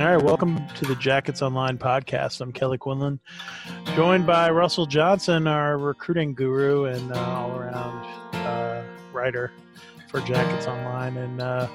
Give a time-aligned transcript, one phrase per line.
[0.00, 2.40] All right, welcome to the Jackets Online podcast.
[2.40, 3.20] I'm Kelly Quinlan,
[3.94, 8.82] joined by Russell Johnson, our recruiting guru and uh, all around uh,
[9.12, 9.52] writer
[10.08, 11.18] for Jackets Online.
[11.18, 11.68] And uh,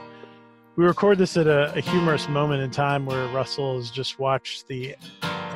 [0.75, 4.67] we record this at a, a, humorous moment in time where Russell has just watched
[4.67, 4.95] the,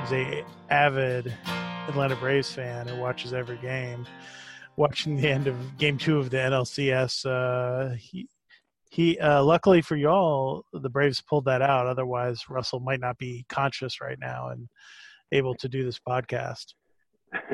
[0.02, 1.36] he's a avid
[1.88, 4.06] Atlanta Braves fan who watches every game.
[4.76, 8.30] Watching the end of game two of the NLCS, uh, he,
[8.90, 11.88] he uh, luckily for y'all, the Braves pulled that out.
[11.88, 14.68] Otherwise, Russell might not be conscious right now and
[15.32, 16.74] able to do this podcast.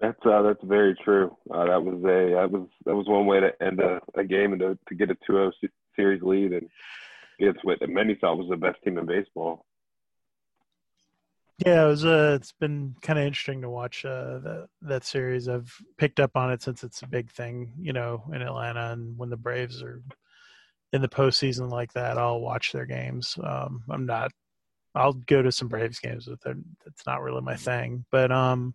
[0.00, 1.36] that's uh, that's very true.
[1.52, 4.52] Uh, that was a that was that was one way to end a, a game
[4.52, 5.52] and to, to get a 2-0
[5.94, 6.68] series lead and
[7.40, 9.64] against what many thought was the best team in baseball.
[11.64, 12.04] Yeah, it was.
[12.06, 15.46] Uh, it's been kind of interesting to watch uh, that that series.
[15.46, 19.16] I've picked up on it since it's a big thing, you know, in Atlanta, and
[19.18, 20.02] when the Braves are
[20.92, 23.36] in the postseason like that, I'll watch their games.
[23.42, 24.32] Um, I'm not.
[24.94, 28.04] I'll go to some Braves games, but that's not really my thing.
[28.10, 28.74] But um,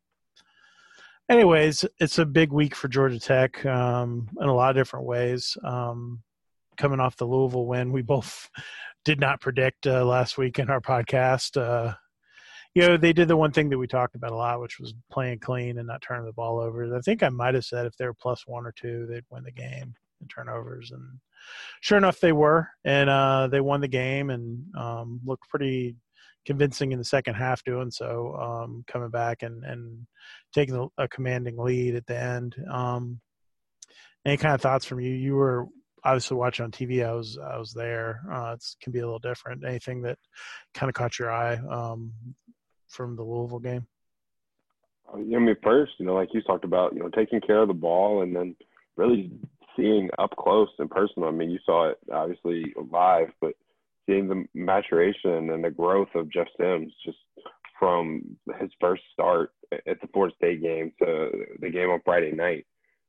[1.30, 5.58] anyways, it's a big week for Georgia Tech um, in a lot of different ways.
[5.64, 6.22] Um,
[6.78, 8.50] coming off the Louisville win, we both
[9.06, 11.58] did not predict uh, last week in our podcast.
[11.62, 11.96] Uh,
[12.74, 14.94] you know, they did the one thing that we talked about a lot, which was
[15.10, 16.94] playing clean and not turning the ball over.
[16.96, 19.44] I think I might have said if they were plus one or two, they'd win
[19.44, 21.20] the game in turnovers, and
[21.82, 25.96] sure enough, they were, and uh, they won the game and um, looked pretty
[26.46, 30.06] convincing in the second half doing so, um, coming back and, and
[30.54, 32.56] taking a commanding lead at the end.
[32.72, 33.20] Um,
[34.26, 35.12] any kind of thoughts from you?
[35.12, 35.68] You were
[36.04, 37.06] obviously watching on TV.
[37.06, 38.22] I was I was there.
[38.32, 39.66] Uh, it can be a little different.
[39.66, 40.18] Anything that
[40.74, 42.12] kind of caught your eye um,
[42.88, 43.88] from the Louisville game?
[45.14, 47.74] I mean, first, you know, like you talked about, you know, taking care of the
[47.74, 48.56] ball and then
[48.98, 49.32] really
[49.76, 51.30] seeing up close and personal.
[51.30, 53.54] I mean, you saw it obviously live, but
[54.06, 57.18] seeing the maturation and the growth of Jeff Sims just
[57.80, 62.66] from his first start at the Florida State game to the game on Friday night,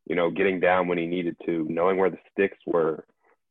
[0.06, 3.04] you know, getting down when he needed to, knowing where the sticks were,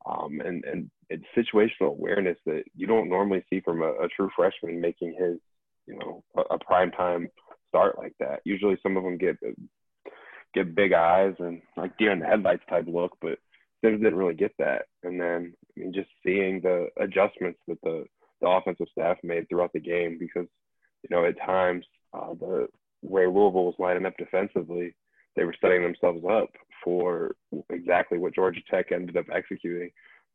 [0.06, 0.90] um, and and
[1.38, 5.38] situational awareness that you don't normally see from a, a true freshman making his,
[5.88, 7.30] you know, a, a prime time
[7.70, 8.42] start like that.
[8.44, 9.38] Usually, some of them get
[10.56, 13.38] get big eyes and like deer in the headlights type look, but
[13.84, 14.84] Sims didn't really get that.
[15.04, 18.06] And then I mean, just seeing the adjustments that the
[18.42, 20.48] the offensive staff made throughout the game, because
[21.04, 22.68] you know at times uh, the
[23.04, 24.96] way Louisville was lining up defensively,
[25.36, 26.50] they were setting themselves up
[26.84, 27.36] for
[27.70, 29.92] exactly what Georgia Tech ended up executing,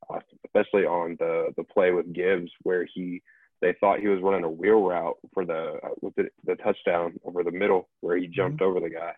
[0.08, 3.22] uh, especially on the the play with Gibbs where he
[3.60, 7.18] they thought he was running a wheel route for the uh, with the, the touchdown
[7.24, 8.70] over the middle where he jumped mm-hmm.
[8.70, 9.14] over the guy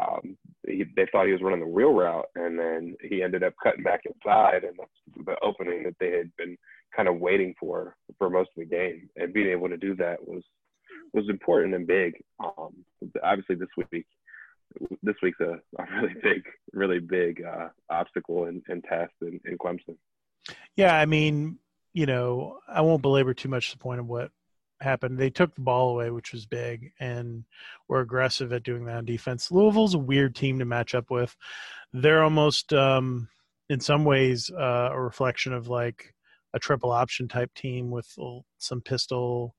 [0.00, 3.54] um, he, they thought he was running the wheel route, and then he ended up
[3.62, 6.56] cutting back inside, and that's the opening that they had been
[6.94, 9.08] kind of waiting for for most of the game.
[9.16, 10.42] And being able to do that was
[11.12, 12.14] was important and big.
[12.42, 12.84] Um,
[13.22, 14.06] obviously, this week
[15.02, 19.58] this week's a, a really big, really big uh, obstacle and, and test in, in
[19.58, 19.96] Clemson.
[20.76, 21.58] Yeah, I mean,
[21.92, 24.30] you know, I won't belabor too much the point of what
[24.80, 25.18] happened.
[25.18, 27.44] They took the ball away, which was big, and
[27.88, 29.50] were aggressive at doing that on defense.
[29.50, 31.36] Louisville's a weird team to match up with.
[31.92, 33.28] They're almost, um,
[33.68, 36.14] in some ways, uh, a reflection of like
[36.52, 38.06] a triple option type team with
[38.58, 39.54] some pistol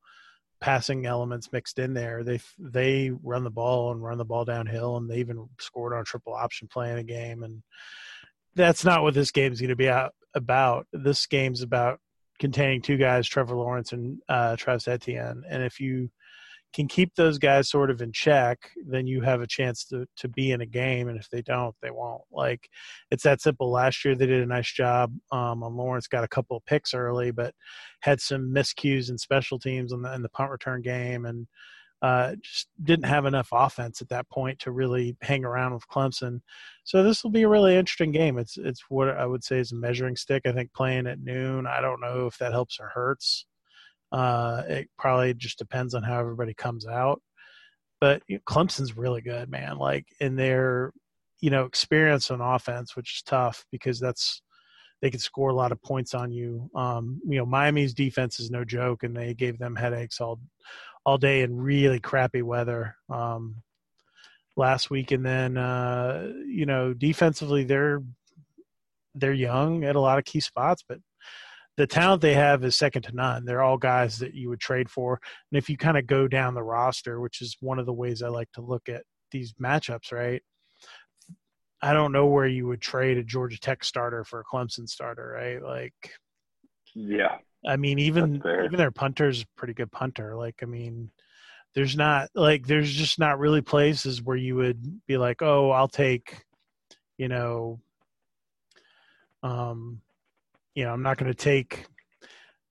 [0.62, 2.24] passing elements mixed in there.
[2.24, 6.06] They they run the ball and run the ball downhill, and they even scored on
[6.06, 7.44] triple option play in a game.
[7.44, 7.62] And
[8.56, 9.92] that's not what this game's going to be
[10.34, 10.88] about.
[10.94, 12.00] This game's about
[12.40, 15.44] containing two guys, Trevor Lawrence and uh, Travis Etienne.
[15.50, 16.10] And if you
[16.74, 20.28] can keep those guys sort of in check, then you have a chance to to
[20.28, 21.08] be in a game.
[21.08, 22.24] And if they don't, they won't.
[22.32, 22.70] Like
[23.12, 23.72] it's that simple.
[23.72, 26.08] Last year they did a nice job um, on Lawrence.
[26.08, 27.54] Got a couple of picks early, but
[28.02, 31.48] had some miscues in special teams in the in the punt return game and
[32.06, 36.40] uh, just didn't have enough offense at that point to really hang around with Clemson.
[36.84, 38.38] So this will be a really interesting game.
[38.38, 40.44] It's it's what I would say is a measuring stick.
[40.46, 41.66] I think playing at noon.
[41.66, 43.48] I don't know if that helps or hurts.
[44.12, 47.24] Uh, it probably just depends on how everybody comes out.
[48.00, 49.80] But you know, Clemson's really good, man.
[49.80, 50.94] Like in their
[51.42, 54.44] you know experience on offense, which is tough because that's
[55.02, 56.70] they can score a lot of points on you.
[56.76, 60.40] Um, you know, Miami's defense is no joke, and they gave them headaches all
[61.06, 63.62] all day in really crappy weather um,
[64.58, 65.12] last week.
[65.12, 68.02] And then uh, you know, defensively, they're
[69.14, 71.00] they're young at a lot of key spots, but
[71.78, 73.46] the talent they have is second to none.
[73.46, 75.20] They're all guys that you would trade for.
[75.52, 78.22] And if you kind of go down the roster, which is one of the ways
[78.22, 80.42] I like to look at these matchups, right?
[81.82, 85.34] I don't know where you would trade a Georgia Tech starter for a Clemson starter,
[85.36, 85.62] right?
[85.62, 85.94] Like,
[86.94, 90.36] yeah, I mean, even even their punter's a pretty good punter.
[90.36, 91.10] Like, I mean,
[91.74, 95.88] there's not like there's just not really places where you would be like, oh, I'll
[95.88, 96.44] take,
[97.18, 97.80] you know,
[99.44, 100.02] um,
[100.74, 101.86] you know, I'm not going to take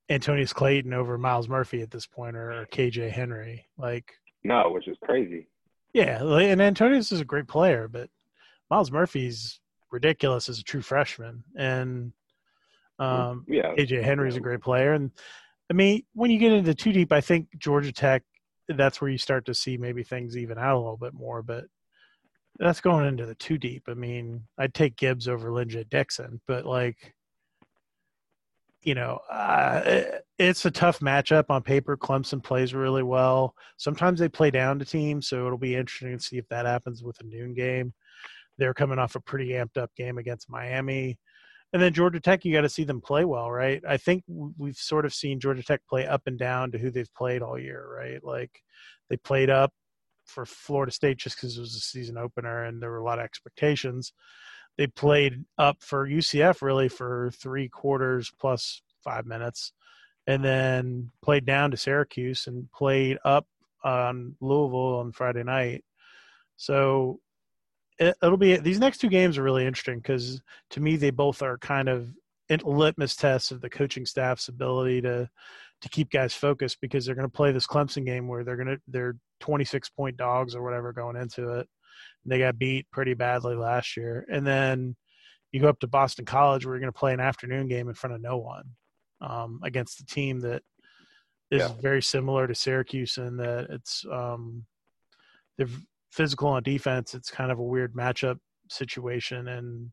[0.09, 3.67] Antonneous Clayton over Myles Murphy at this point or, or KJ Henry.
[3.79, 4.13] Like,
[4.43, 5.49] no, which is crazy.
[5.93, 8.11] Yeah, and Antonneous is a great player, but
[8.71, 9.61] Myles Murphy's
[9.93, 12.13] ridiculous as a true freshman, and
[12.99, 14.41] um, yeah, KJ Henry's yeah.
[14.41, 14.93] a great player.
[14.93, 15.11] And
[15.71, 18.23] I mean, when you get into two deep, I think Georgia Tech,
[18.69, 21.43] that's where you start to see maybe things even out a little bit more.
[21.43, 21.65] But
[22.59, 23.85] that's going into the two deep.
[23.89, 27.15] I mean, I'd take Gibbs over Lyn-J Dixon, but like,
[28.83, 30.03] you know, uh,
[30.39, 31.97] it's a tough matchup on paper.
[31.97, 33.55] Clemson plays really well.
[33.79, 37.03] Sometimes they play down to teams, so it'll be interesting to see if that happens
[37.03, 37.95] with a noon game.
[38.59, 41.19] They're coming off a pretty amped up game against Miami.
[41.75, 43.83] And then Georgia Tech, you got to see them play well, right?
[43.87, 47.13] I think we've sort of seen Georgia Tech play up and down to who they've
[47.17, 48.23] played all year, right?
[48.23, 48.63] Like
[49.11, 49.73] they played up
[50.25, 53.19] for Florida State just because it was a season opener and there were a lot
[53.19, 54.13] of expectations.
[54.79, 59.73] They played up for UCF really for three quarters plus five minutes,
[60.29, 63.49] and then played down to Syracuse and played up
[63.83, 65.85] on Louisville on Friday night.
[66.57, 67.19] So
[67.99, 71.43] it, will be these next two games are really interesting because to me they both
[71.43, 72.09] are kind of
[72.65, 75.29] litmus tests of the coaching staff's ability to
[75.81, 78.69] to keep guys focused because they're going to play this Clemson game where they're going
[78.69, 81.69] to they're 26 point dogs or whatever going into it.
[82.25, 84.97] They got beat pretty badly last year, and then
[85.53, 87.95] you go up to Boston College where you're going to play an afternoon game in
[87.95, 88.65] front of no one
[89.21, 90.63] um, against a team that
[91.51, 91.69] is yeah.
[91.83, 94.65] very similar to Syracuse in that it's um,
[95.59, 95.69] they're
[96.15, 97.15] physical on defense.
[97.15, 98.39] It's kind of a weird matchup
[98.71, 99.91] situation, and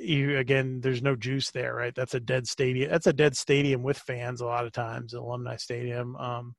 [0.00, 1.94] you again, there's no juice there, right?
[1.94, 2.90] That's a dead stadium.
[2.90, 6.14] That's a dead stadium with fans a lot of times, alumni stadium.
[6.16, 6.54] Um,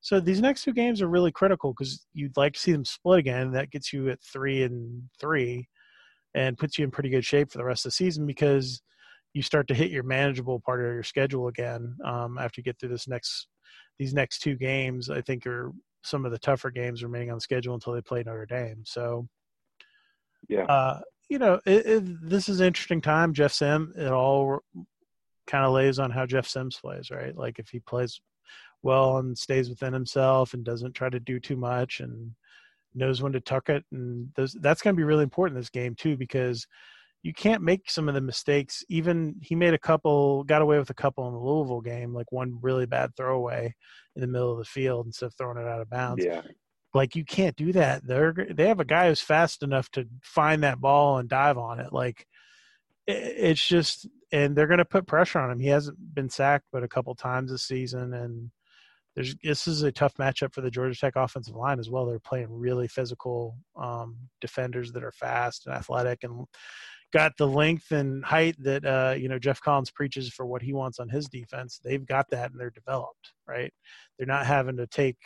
[0.00, 3.20] so these next two games are really critical because you'd like to see them split
[3.20, 3.52] again.
[3.52, 5.66] That gets you at three and three,
[6.34, 8.82] and puts you in pretty good shape for the rest of the season because
[9.32, 12.78] you start to hit your manageable part of your schedule again um, after you get
[12.78, 13.48] through this next
[13.98, 15.08] these next two games.
[15.08, 15.72] I think are
[16.02, 18.82] some of the tougher games remaining on the schedule until they play Notre Dame.
[18.84, 19.28] So,
[20.48, 23.32] yeah, uh, you know, it, it, this is an interesting time.
[23.32, 24.60] Jeff Sim, it all
[25.46, 27.36] kind of lays on how Jeff Sims plays, right?
[27.36, 28.20] Like if he plays
[28.82, 32.32] well and stays within himself and doesn't try to do too much and
[32.94, 35.94] knows when to tuck it, and those, that's going to be really important this game
[35.94, 36.66] too because
[37.22, 38.84] you can't make some of the mistakes.
[38.88, 42.30] Even he made a couple, got away with a couple in the Louisville game, like
[42.32, 43.74] one really bad throwaway
[44.16, 46.24] in the middle of the field instead of throwing it out of bounds.
[46.24, 46.42] Yeah.
[46.94, 48.06] Like you can't do that.
[48.06, 51.80] They're they have a guy who's fast enough to find that ball and dive on
[51.80, 51.92] it.
[51.92, 52.26] Like
[53.06, 55.58] it's just, and they're going to put pressure on him.
[55.58, 58.50] He hasn't been sacked but a couple times this season, and
[59.14, 62.06] there's this is a tough matchup for the Georgia Tech offensive line as well.
[62.06, 66.46] They're playing really physical um, defenders that are fast and athletic and
[67.12, 70.72] got the length and height that uh, you know Geoff Collins preaches for what he
[70.72, 71.80] wants on his defense.
[71.82, 73.72] They've got that and they're developed, right?
[74.18, 75.16] They're not having to take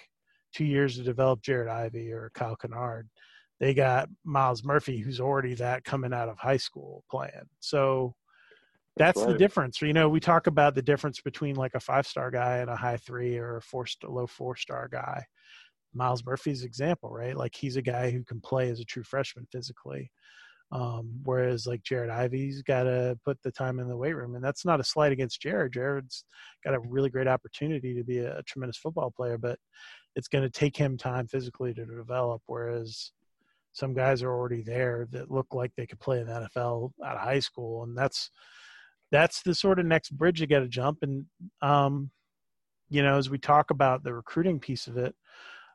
[0.52, 3.08] two years to develop Jared Ivey or Kyle Kennard.
[3.60, 7.48] They got Myles Murphy, who's already that coming out of high school playing.
[7.60, 8.14] So
[8.96, 9.32] that's, that's right.
[9.32, 9.80] the difference.
[9.80, 12.76] You know, we talk about the difference between like a five star guy and a
[12.76, 15.24] high three or a four low four star guy.
[15.94, 17.36] Myles Murphy's example, right?
[17.36, 20.10] Like he's a guy who can play as a true freshman physically.
[20.72, 24.44] Um, whereas like Jared Ivey's got to put the time in the weight room, and
[24.44, 25.72] that's not a slight against Jared.
[25.72, 26.24] Jared's
[26.64, 29.58] got a really great opportunity to be a, a tremendous football player, but
[30.16, 32.42] it's going to take him time physically to develop.
[32.46, 33.12] Whereas
[33.72, 37.16] some guys are already there that look like they could play in the NFL out
[37.16, 38.30] of high school, and that's
[39.12, 40.98] that's the sort of next bridge you got to jump.
[41.02, 41.26] And
[41.62, 42.10] um,
[42.88, 45.14] you know, as we talk about the recruiting piece of it,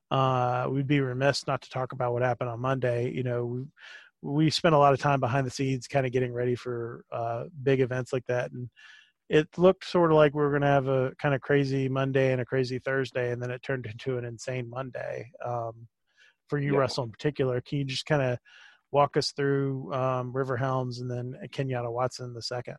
[0.10, 3.12] uh, we'd be remiss not to talk about what happened on Monday.
[3.12, 3.64] You know, we,
[4.22, 7.46] we spent a lot of time behind the scenes kind of getting ready for uh,
[7.64, 8.70] big events like that and
[9.30, 12.32] it looked sort of like we were going to have a kind of crazy monday
[12.32, 15.88] and a crazy thursday and then it turned into an insane monday um,
[16.48, 16.80] for you yeah.
[16.80, 18.38] russell in particular can you just kind of
[18.92, 22.76] walk us through um, river helms and then kenyatta watson the second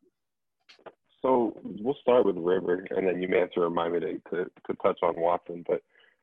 [1.22, 4.44] so we'll start with river and then you may have to remind me to, to,
[4.66, 5.80] to touch on watson but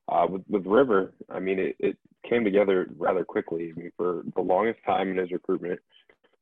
[0.09, 1.97] uh, with, with river i mean it, it
[2.27, 3.73] came together rather quickly.
[3.75, 5.79] I mean, for the longest time in his recruitment,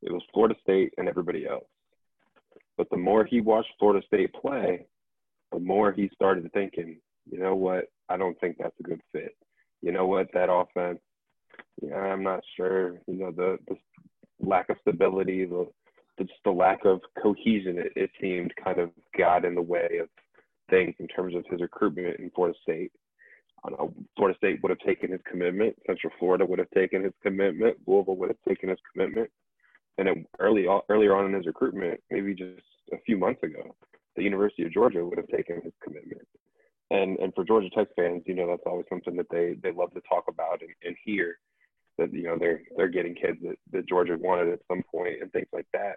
[0.01, 1.65] it was Florida State and everybody else.
[2.77, 4.85] But the more he watched Florida State play,
[5.51, 6.97] the more he started thinking,
[7.29, 9.35] you know what, I don't think that's a good fit.
[9.81, 10.99] You know what, that offense,
[11.81, 12.99] yeah, I'm not sure.
[13.07, 13.75] You know, the, the
[14.39, 15.67] lack of stability, the
[16.19, 20.09] just the lack of cohesion, it, it seemed, kind of got in the way of
[20.67, 22.91] things in terms of his recruitment in Florida State.
[24.15, 25.75] Florida State would have taken his commitment.
[25.85, 27.77] Central Florida would have taken his commitment.
[27.85, 29.29] Louisville would have taken his commitment.
[29.97, 32.61] And it, early earlier on in his recruitment, maybe just
[32.93, 33.75] a few months ago,
[34.15, 36.27] the University of Georgia would have taken his commitment.
[36.91, 39.93] And and for Georgia Tech fans, you know that's always something that they they love
[39.93, 41.39] to talk about and, and hear
[41.97, 45.31] that you know they're they're getting kids that, that Georgia wanted at some point and
[45.31, 45.95] things like that.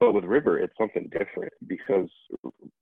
[0.00, 2.08] But with River, it's something different because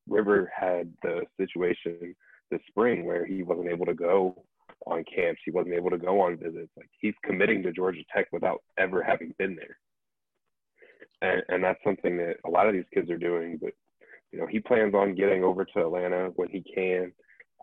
[0.08, 2.14] River had the situation
[2.50, 4.44] this spring where he wasn't able to go
[4.86, 6.70] on camps, he wasn't able to go on visits.
[6.76, 9.78] Like he's committing to Georgia Tech without ever having been there,
[11.22, 13.58] and and that's something that a lot of these kids are doing.
[13.60, 13.72] But
[14.32, 17.12] you know, he plans on getting over to Atlanta when he can.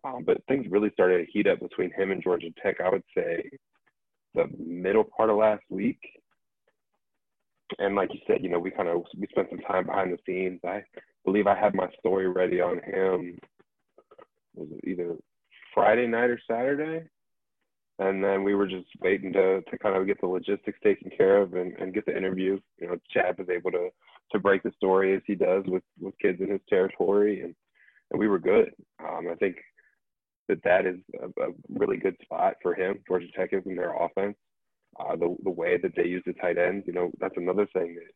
[0.04, 2.78] Um, but things really started to heat up between him and Georgia Tech.
[2.84, 3.50] I would say
[4.34, 6.00] the middle part of last week.
[7.80, 10.18] And like you said, you know, we kind of we spent some time behind the
[10.26, 10.60] scenes.
[10.66, 10.84] I
[11.26, 13.38] believe I had my story ready on him.
[14.56, 15.16] Was it either
[15.74, 17.08] Friday night or Saturday?
[18.00, 21.38] And then we were just waiting to to kind of get the logistics taken care
[21.38, 22.60] of and, and get the interview.
[22.80, 23.90] You know, Chad was able to
[24.32, 27.54] to break the story as he does with with kids in his territory, and
[28.10, 28.72] and we were good.
[29.00, 29.58] Um, I think
[30.48, 33.00] that that is a, a, really good spot for him.
[33.08, 34.36] Georgia Tech is in their offense.
[35.00, 37.96] Uh, the the way that they use the tight ends, you know, that's another thing
[37.96, 38.12] that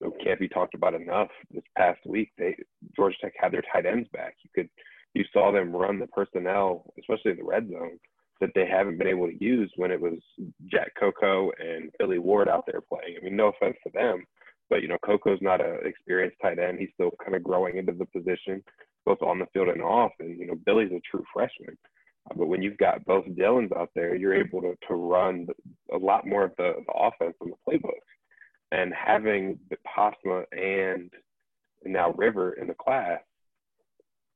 [0.00, 1.28] you know, can't be talked about enough.
[1.50, 2.56] This past week, they
[2.96, 4.36] Georgia Tech had their tight ends back.
[4.42, 4.70] You could
[5.18, 7.98] you saw them run the personnel, especially in the red zone,
[8.40, 10.18] that they haven't been able to use when it was
[10.70, 13.16] Jack Coco and Billy Ward out there playing.
[13.20, 14.24] I mean, no offense to them,
[14.70, 16.78] but you know, Coco's not an experienced tight end.
[16.78, 18.62] He's still kind of growing into the position
[19.04, 20.12] both on the field and off.
[20.20, 21.76] And you know, Billy's a true freshman.
[22.30, 25.46] Uh, but when you've got both Dylans out there, you're able to to run
[25.92, 28.04] a lot more of the, the offense on the playbook.
[28.70, 29.58] And having
[29.96, 31.10] Posma and
[31.86, 33.20] now River in the class,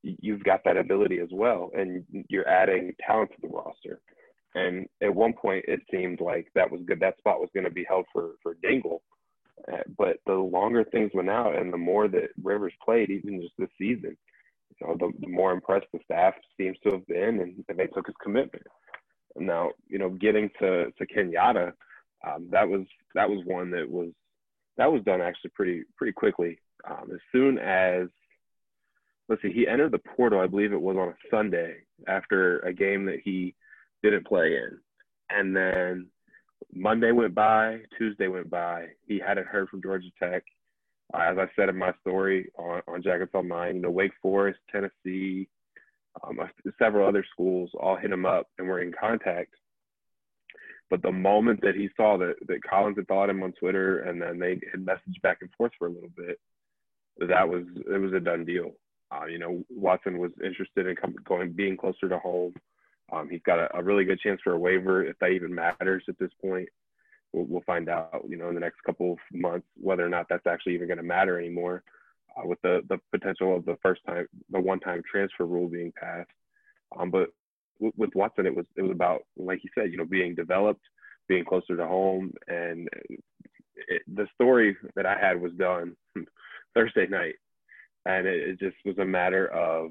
[0.03, 4.01] you've got that ability as well, and you're adding talent to the roster.
[4.55, 7.01] And at one point, it seemed like that was good.
[7.01, 9.03] That spot was going to be held for for Dingle.
[9.73, 13.55] Uh, but the longer things went out, and the more that Rivers played, even just
[13.59, 14.17] this season,
[14.81, 17.87] you know, the, the more impressed the staff seems to have been, and, and they
[17.87, 18.67] took his commitment.
[19.37, 21.73] Now, you know, getting to to Kenyatta,
[22.27, 22.83] um, that was
[23.15, 24.11] that was one that was
[24.77, 26.59] that was done actually pretty pretty quickly.
[26.89, 28.09] Um, as soon as
[29.33, 32.73] let's see, he entered the portal, I believe it was on a Sunday after a
[32.73, 33.55] game that he
[34.03, 34.79] didn't play in,
[35.31, 36.09] and then
[36.75, 38.89] Monday went by, Tuesday went by.
[39.07, 40.43] He hadn't heard from Georgia Tech.
[41.15, 44.59] Uh, as I said in my story on, on Jackets Online, you know, Wake Forest,
[44.71, 45.49] Tennessee,
[46.23, 46.39] um,
[46.79, 49.55] several other schools all hit him up and were in contact.
[50.91, 54.21] But the moment that he saw that, that Collins had followed him on Twitter and
[54.21, 56.39] then they had messaged back and forth for a little bit,
[57.19, 58.73] that was it was a done deal.
[59.13, 62.55] Uh, you know, Watson was interested in come, going being closer to home.
[63.13, 66.03] Um, he's got a, a, really good chance for a waiver if that even matters
[66.09, 66.69] at this point
[67.33, 70.27] we'll, we'll find out, you know, in the next couple of months whether or not
[70.29, 71.83] that's actually even going to matter anymore.
[72.37, 75.93] Uh, with the the potential of the first time, the one time transfer rule being
[76.01, 76.31] passed.
[76.99, 77.29] Um, but
[77.79, 80.81] w- with Watson, it was it was about like you said, you know, being developed,
[81.29, 82.89] being closer to home, and
[83.89, 85.95] it, the story that I had was done
[86.75, 87.35] Thursday night,
[88.07, 89.91] and it, it just was a matter of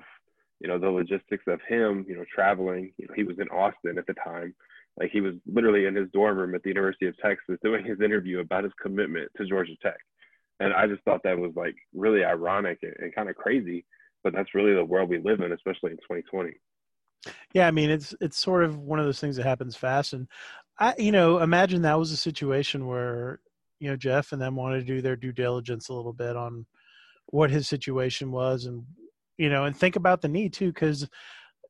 [0.59, 2.93] you know the logistics of him, you know, traveling.
[2.97, 4.53] You know, he was in Austin at the time,
[4.99, 7.99] like he was literally in his dorm room at the University of Texas doing his
[8.01, 9.97] interview about his commitment to Georgia Tech.
[10.59, 13.85] And I just thought that was like really ironic and, and kind of crazy,
[14.23, 16.51] but that's really the world we live in, especially in 2020.
[17.53, 20.27] Yeah, I mean it's it's sort of one of those things that happens fast, and
[20.79, 23.39] I you know imagine that was a situation where
[23.79, 26.65] you know Jeff and them wanted to do their due diligence a little bit on
[27.31, 28.83] what his situation was, and
[29.37, 31.07] you know, and think about the knee too, because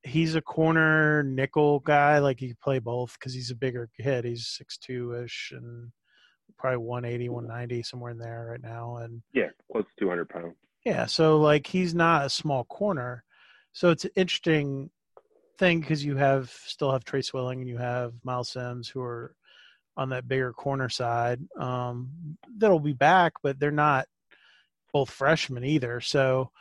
[0.03, 2.20] he's a corner nickel guy.
[2.20, 4.25] Like he can play both because he's a bigger kid.
[4.25, 5.91] He's six two ish and
[6.58, 8.98] probably 180, 190 somewhere in there right now.
[8.98, 10.56] And yeah, close to 200 pounds.
[10.86, 13.24] Yeah, so like he's not a small corner.
[13.74, 14.89] So it's an interesting
[15.58, 19.36] thing because you have still have Tre Swilling and you have Myles Sims who are
[19.98, 21.39] on that bigger corner side.
[21.60, 24.08] Um, that'll be back, but they're not
[24.93, 26.01] both freshmen either.
[26.01, 26.51] So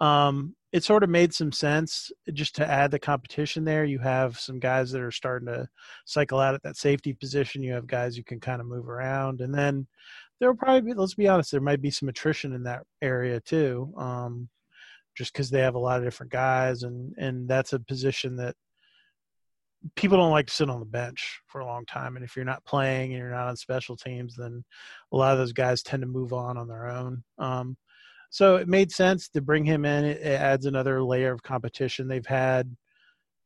[0.00, 3.84] um, it sort of made some sense just to add the competition there.
[3.84, 5.68] You have some guys that are starting to
[6.04, 7.62] cycle out at that safety position.
[7.62, 9.86] You have guys you can kind of move around, and then
[10.38, 10.94] there will probably be.
[10.94, 14.48] Let's be honest, there might be some attrition in that area too, um,
[15.16, 18.54] just because they have a lot of different guys, and and that's a position that
[19.94, 22.44] people don't like to sit on the bench for a long time, and if you're
[22.44, 24.64] not playing and you're not on special teams, then
[25.12, 27.22] a lot of those guys tend to move on on their own.
[27.38, 27.76] Um,
[28.30, 30.04] so it made sense to bring him in.
[30.04, 32.08] It, it adds another layer of competition.
[32.08, 32.74] They've had,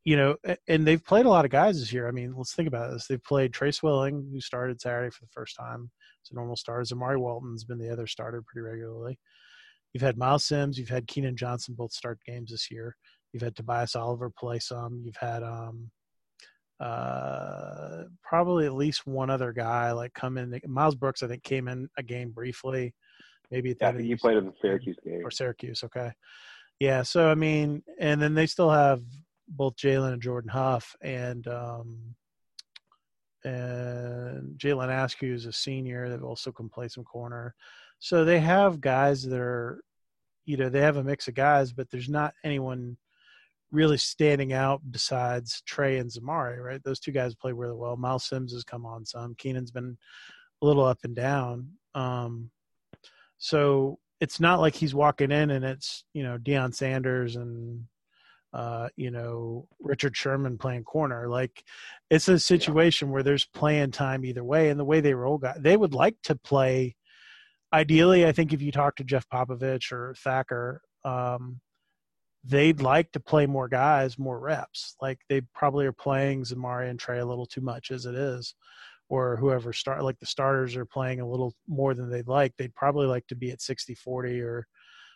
[0.04, 0.36] you know,
[0.68, 2.08] and they've played a lot of guys this year.
[2.08, 3.06] I mean, let's think about this.
[3.06, 5.90] They've played Tre Swilling who started Saturday for the first time.
[6.22, 6.86] It's a normal start.
[6.86, 9.18] Zamari Walton's been the other starter pretty regularly.
[9.92, 12.96] You've had Myles Sims, you've had Kenan Johnson both start games this year.
[13.32, 15.02] You've had Tobias Oliver play some.
[15.04, 15.90] You've had um,
[16.80, 20.58] uh, probably at least one other guy like come in.
[20.66, 22.94] Miles Brooks, I think, came in a game briefly.
[23.50, 25.84] Maybe at yeah, he played in the Syracuse game or Syracuse.
[25.84, 26.10] Okay,
[26.78, 27.02] yeah.
[27.02, 29.02] So I mean, and then they still have
[29.48, 32.14] both Jalen and Jordan Huff and um,
[33.44, 37.54] and Jalen Askew is a senior that also can play some corner.
[37.98, 39.82] So they have guys that are,
[40.46, 42.96] you know, they have a mix of guys, but there's not anyone
[43.72, 46.82] really standing out besides Trey and Zamari, right?
[46.82, 47.96] Those two guys play really well.
[47.96, 49.34] Myles Sims has come on some.
[49.36, 49.96] Kenan's been
[50.62, 51.70] a little up and down.
[51.94, 52.50] Um,
[53.38, 57.84] so it's not like he's walking in and it's, you know, Deion Sanders and
[58.52, 61.28] uh, you know, Richard Sherman playing corner.
[61.28, 61.62] Like
[62.10, 63.14] it's a situation yeah.
[63.14, 64.70] where there's playing time either way.
[64.70, 66.96] And the way they roll guys, they would like to play.
[67.72, 71.60] Ideally, I think if you talk to Jeff Popovich or Thacker, um,
[72.44, 74.96] they'd like to play more guys, more reps.
[75.00, 78.54] Like they probably are playing Zamari and Trey a little too much as it is,
[79.08, 82.54] or whoever start like the starters are playing a little more than they'd like.
[82.56, 84.66] They'd probably like to be at 60 40 or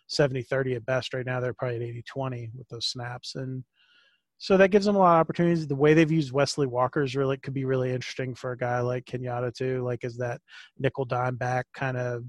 [0.08, 1.14] 70 30 at best.
[1.14, 3.36] Right now, they're probably at 80 20 with those snaps.
[3.36, 3.64] And
[4.38, 5.66] so that gives them a lot of opportunities.
[5.66, 8.80] The way they've used Wesley Walker is really could be really interesting for a guy
[8.80, 9.82] like Kenyatta too.
[9.82, 10.40] Like, is that
[10.78, 12.24] nickel dime back kind of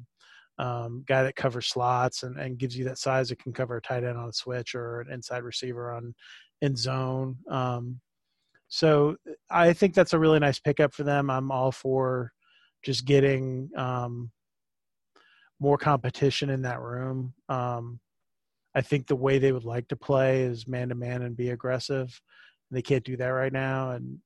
[0.58, 3.82] um, guy that covers slots and, and gives you that size that can cover a
[3.82, 6.14] tight end on a switch or an inside receiver on
[6.62, 7.38] in zone.
[7.50, 8.00] Um,
[8.68, 9.18] so
[9.50, 11.30] I think that's a really nice pickup for them.
[11.30, 12.32] I'm all for
[12.84, 14.32] just getting um,
[15.60, 17.34] more competition in that room.
[17.50, 18.00] Um,
[18.74, 21.50] I think the way they would like to play is man to man and be
[21.50, 22.20] aggressive.
[22.72, 23.92] They can't do that right now.
[23.92, 24.20] And,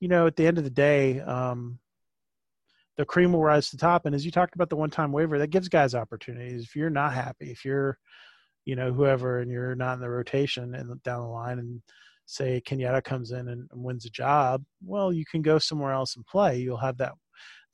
[0.00, 1.78] you know, at the end of the day, um,
[2.98, 4.04] the cream will rise to the top.
[4.04, 6.64] And as you talked about the one time waiver, that gives guys opportunities.
[6.64, 7.96] If you're not happy, if you're,
[8.64, 11.80] you know, whoever, and you're not in the rotation and down the line, and
[12.26, 16.26] say Kenyatta comes in and, wins a job, well, you can go somewhere else and
[16.26, 16.58] play.
[16.58, 17.12] You'll have that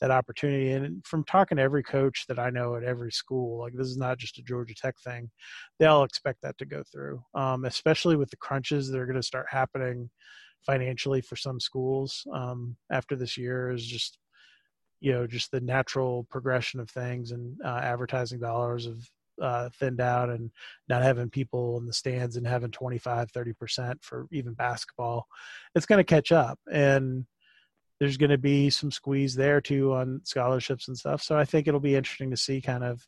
[0.01, 0.73] that opportunity.
[0.73, 3.97] And from talking to every coach that I know at every school, like this is
[3.97, 5.31] not just a Georgia Tech thing,
[5.79, 9.17] they all expect that to go through, um, especially with the crunches that are going
[9.17, 10.11] to start happening
[10.67, 14.19] financially for some schools um, after this year is just
[15.05, 19.11] you know just the natural progression of things and uh, advertising dollars have
[19.43, 20.51] uh, thinned out and
[20.89, 25.27] not having people in the stands and having 25 30% for even basketball
[25.75, 26.59] it's going to catch up.
[26.73, 27.27] And
[28.01, 31.23] there's going to be some squeeze there too on scholarships and stuff.
[31.23, 33.07] So i think it'll be interesting to see kind of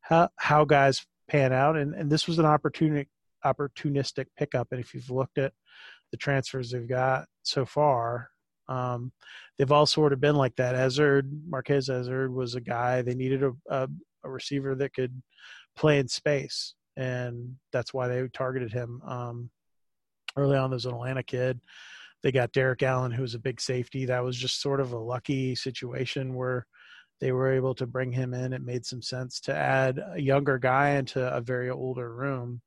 [0.00, 1.76] how how guys pan out.
[1.76, 3.08] And and this was an opportunity
[3.44, 4.68] opportunistic pickup.
[4.72, 5.52] And if you've looked at
[6.10, 8.30] the transfers they've got so far
[8.70, 9.12] um,
[9.58, 10.76] they've all sort of been like that.
[10.76, 13.88] Ezard, Marquez Ezard was a guy they needed a, a,
[14.24, 15.20] a, receiver that could
[15.76, 19.50] play in space, and that's why they targeted him um,
[20.36, 20.70] early on.
[20.70, 21.60] There's an Atlanta kid.
[22.22, 24.04] They got Derrik Allen, who was a big safety.
[24.04, 26.66] That was just sort of a lucky situation where
[27.20, 28.52] they were able to bring him in.
[28.52, 32.62] It made some sense to add a younger guy into a very older room.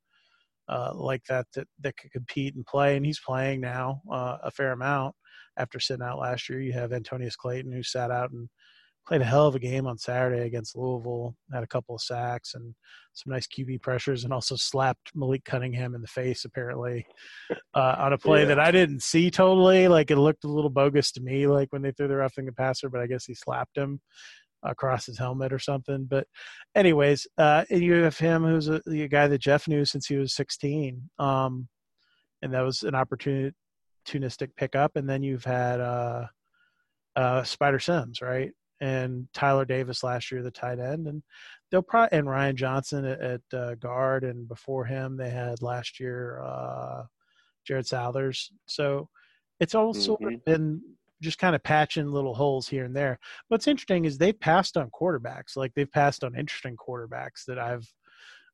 [0.68, 4.50] Uh, like that, that that could compete and play, and he's playing now uh, a
[4.50, 5.14] fair amount
[5.58, 6.62] after sitting out last year.
[6.62, 8.50] You have Antonneous Clayton, who sat out and
[9.08, 12.54] played a hell of a game on Saturday against Louisville, had a couple of sacks
[12.54, 12.74] and
[13.14, 17.06] some nice QB pressures, and also slapped Malik Cunningham in the face, apparently,
[17.74, 18.46] uh, on a play yeah.
[18.48, 19.88] that I didn't see totally.
[19.88, 22.54] Like it looked a little bogus to me, like when they threw the roughing the
[22.54, 24.00] passer, but I guess he slapped him
[24.64, 26.06] across his helmet or something.
[26.10, 26.28] But,
[26.74, 30.16] anyways, uh, and you have him who's a, a, guy that Jeff knew since he
[30.16, 31.10] was 16.
[31.20, 31.68] Um,
[32.42, 33.54] and that was an opportunity
[34.04, 36.28] opportunistic pickup, and then you've had uh,
[37.16, 41.24] uh, Spider Sims, right, and Tyler Davis last year, the tight end, and
[41.72, 46.00] they'll probably and Ryan Johnson at, at uh, guard, and before him they had last
[46.00, 47.04] year uh,
[47.66, 48.52] Jared Southers.
[48.66, 49.10] So
[49.60, 50.52] it's all sort of mm-hmm.
[50.52, 50.82] been
[51.22, 53.18] just kind of patching little holes here and there.
[53.48, 57.88] What's interesting is they've passed on quarterbacks, like they've passed on interesting quarterbacks that I've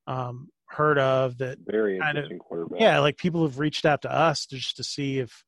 [0.05, 2.79] um, heard of that very kind of quarterback.
[2.79, 5.43] yeah like people have reached out to us just to see if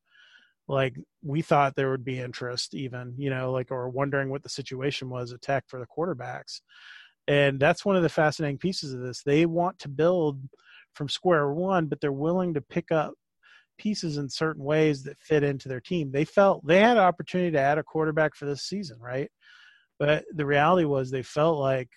[0.68, 4.48] like we thought there would be interest even you know like or wondering what the
[4.48, 6.60] situation was at tech for the quarterbacks
[7.28, 10.40] and that's one of the fascinating pieces of this they want to build
[10.94, 13.14] from square one but they're willing to pick up
[13.82, 16.12] pieces in certain ways that fit into their team.
[16.12, 19.28] They felt they had an opportunity to add a quarterback for this season, right?
[19.98, 21.88] But the reality was they felt like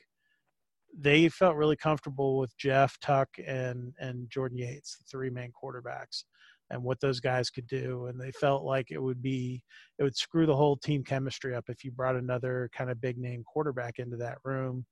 [0.98, 6.24] they felt really comfortable with Jeff Tuck and and Jordan Yates, the three main quarterbacks,
[6.70, 8.08] and what those guys could do.
[8.08, 9.64] And they felt like it would be
[10.00, 13.18] it would screw the whole team chemistry up if you brought another kind of big
[13.18, 14.86] name quarterback into that room.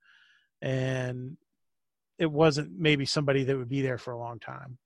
[0.62, 1.38] And
[2.20, 4.78] it wasn't maybe somebody that would be there for a long time.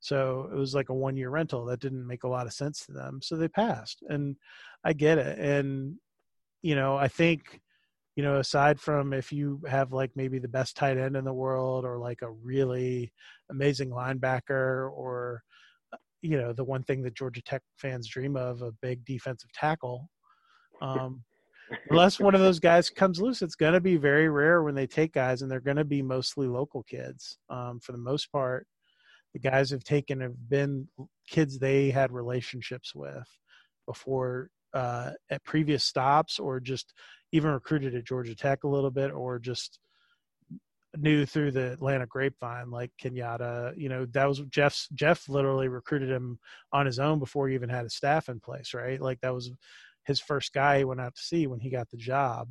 [0.00, 1.64] So it was like a one year rental.
[1.64, 3.20] That didn't make a lot of sense to them.
[3.22, 4.02] So they passed.
[4.08, 4.36] And
[4.84, 5.38] I get it.
[5.38, 5.96] And,
[6.62, 7.60] you know, I think,
[8.18, 11.32] you know, aside from if you have like maybe the best tight end in the
[11.32, 13.12] world or like a really
[13.48, 15.40] amazing linebacker or,
[16.20, 20.10] you know, the one thing that Georgia Tech fans dream of, a big defensive tackle.
[20.82, 21.22] Um,
[21.90, 24.88] unless one of those guys comes loose, it's going to be very rare when they
[24.88, 28.66] take guys, and they're going to be mostly local kids um, for the most part
[29.34, 30.88] the guys have taken have been
[31.28, 33.28] kids they had relationships with
[33.86, 36.94] before uh, at previous stops or just
[37.32, 39.78] even recruited at Georgia Tech a little bit or just
[40.96, 46.10] knew through the Atlanta grapevine like Kenyatta, you know, that was Jeff's Jeff literally recruited
[46.10, 46.38] him
[46.72, 49.00] on his own before he even had a staff in place, right?
[49.00, 49.50] Like that was
[50.04, 52.48] his first guy he went out to see when he got the job.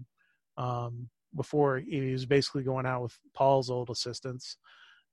[0.57, 4.57] Um, before he was basically going out with Paul's old assistants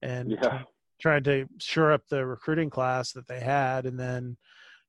[0.01, 0.63] and yeah
[1.01, 4.37] tried to shore up the recruiting class that they had and then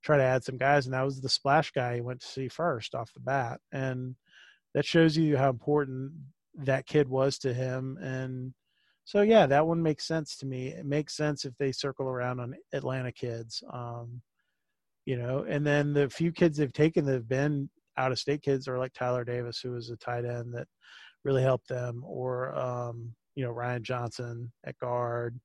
[0.04, 2.48] try to add some guys and that was the splash guy he went to see
[2.48, 4.16] first off the bat and
[4.76, 6.12] that shows you how important
[6.54, 7.98] that kid was to him.
[8.00, 8.54] And
[9.04, 10.68] so yeah that one makes sense to me.
[10.68, 14.22] It makes sense if they circle around on atlanta kids um,
[15.06, 18.42] you know and then the few kids they've taken that have been out of state
[18.42, 20.68] kids are like tyler davis who was a tight end that
[21.24, 25.40] really helped them or um, you know ryan johnson at guard.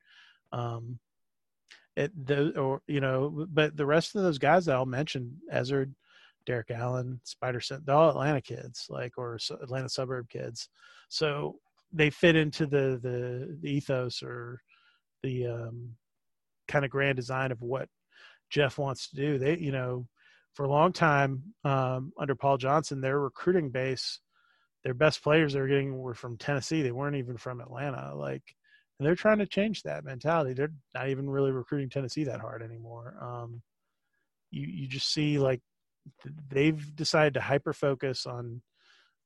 [0.52, 0.98] Um,
[1.96, 5.92] it the or you know, but the rest of those guys that I'll mention, Ezard,
[6.46, 10.68] Derrik Allen, Spider, they're all Atlanta kids, like or Atlanta suburb kids.
[11.08, 11.56] So
[11.92, 14.62] they fit into the the, the ethos or
[15.22, 15.96] the um,
[16.68, 17.88] kind of grand design of what
[18.48, 19.38] Jeff wants to do.
[19.38, 20.06] They, you know,
[20.54, 24.20] for a long time um, under Paul Johnson, their recruiting base,
[24.82, 26.82] their best players they were getting were from Tennessee.
[26.82, 28.14] They weren't even from Atlanta.
[28.14, 28.56] Like
[29.00, 30.52] and they're trying to change that mentality.
[30.52, 33.16] They're not even really recruiting Tennessee that hard anymore.
[33.18, 33.62] Um,
[34.50, 35.62] you you just see like
[36.48, 38.62] they've decided to hyper focus on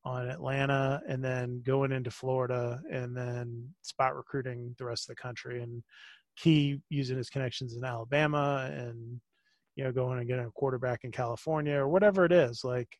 [0.04, 5.22] on Atlanta and then going into Florida and then spot recruiting the rest of the
[5.22, 5.62] country.
[5.62, 5.82] And
[6.36, 9.20] Key using his connections in Alabama and
[9.76, 12.64] you know going and getting a quarterback in California or whatever it is.
[12.64, 12.98] Like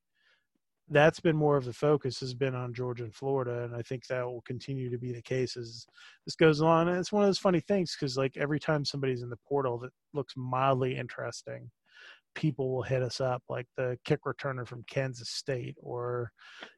[0.88, 4.06] that's been more of the focus has been on Georgia and Florida, and I think
[4.06, 5.86] that will continue to be the case as
[6.26, 6.88] this goes on.
[6.88, 9.78] And it's one of those funny things because like every time somebody's in the portal
[9.78, 11.70] that looks mildly interesting,
[12.34, 16.30] people will hit us up, like the kick returner from Kansas State, or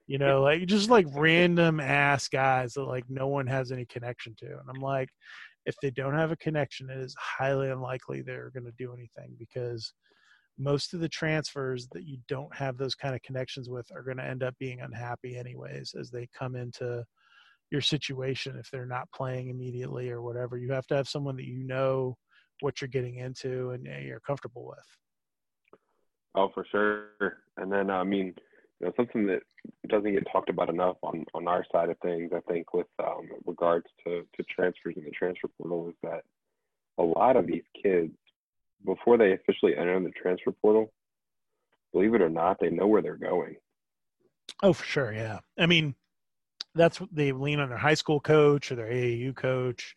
[0.07, 4.35] you know, like just like random ass guys that like no one has any connection
[4.39, 4.47] to.
[4.47, 5.09] And I'm like,
[5.67, 9.35] if they don't have a connection, it is highly unlikely they're going to do anything
[9.39, 9.93] because
[10.59, 14.17] most of the transfers that you don't have those kind of connections with are going
[14.17, 17.05] to end up being unhappy anyways as they come into
[17.71, 20.57] your situation if they're not playing immediately or whatever.
[20.57, 22.17] You have to have someone that you know
[22.61, 24.87] what you're getting into and you're comfortable with
[26.37, 28.35] oh for sure and then i mean
[28.81, 29.43] you know something that
[29.89, 33.29] doesn't get talked about enough on on our side of things i think with um,
[33.47, 36.23] regards to to transfers in the transfer portal is that
[36.99, 38.13] a lot of these kids
[38.85, 40.93] before they officially enter the transfer portal,
[41.93, 43.57] believe it or not, they know where they're going.
[44.63, 45.13] Oh, for sure.
[45.13, 45.41] Yeah.
[45.59, 45.95] I mean,
[46.75, 49.95] that's what they lean on their high school coach or their AAU coach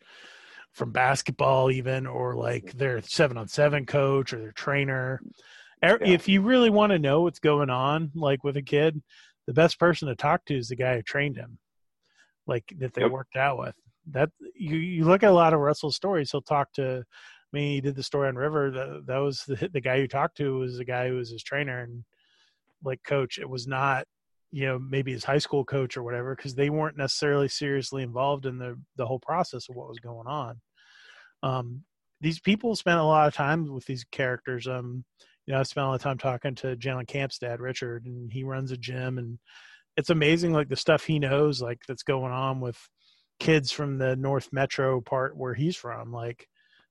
[0.72, 2.78] from basketball, even, or like mm-hmm.
[2.78, 5.20] their seven on seven coach or their trainer.
[5.82, 5.96] Yeah.
[6.00, 9.02] If you really want to know what's going on, like with a kid,
[9.46, 11.58] the best person to talk to is the guy who trained him,
[12.46, 13.10] like that they yep.
[13.10, 13.74] worked out with.
[14.12, 16.30] That you you look at a lot of Russell's stories.
[16.30, 17.04] He'll talk to
[17.52, 18.70] I mean, he did the story on River.
[18.70, 21.42] That that was the, the guy you talked to was the guy who was his
[21.42, 22.04] trainer and
[22.84, 23.38] like coach.
[23.38, 24.06] It was not,
[24.52, 28.46] you know, maybe his high school coach or whatever, because they weren't necessarily seriously involved
[28.46, 30.60] in the the whole process of what was going on.
[31.42, 31.82] Um,
[32.20, 34.68] these people spent a lot of time with these characters.
[34.68, 35.04] Um,
[35.46, 38.30] you know, I spent a lot of time talking to Jalen Camp's dad, Richard, and
[38.32, 39.38] he runs a gym, and
[39.96, 42.78] it's amazing, like the stuff he knows, like that's going on with
[43.40, 46.46] kids from the North Metro part where he's from, like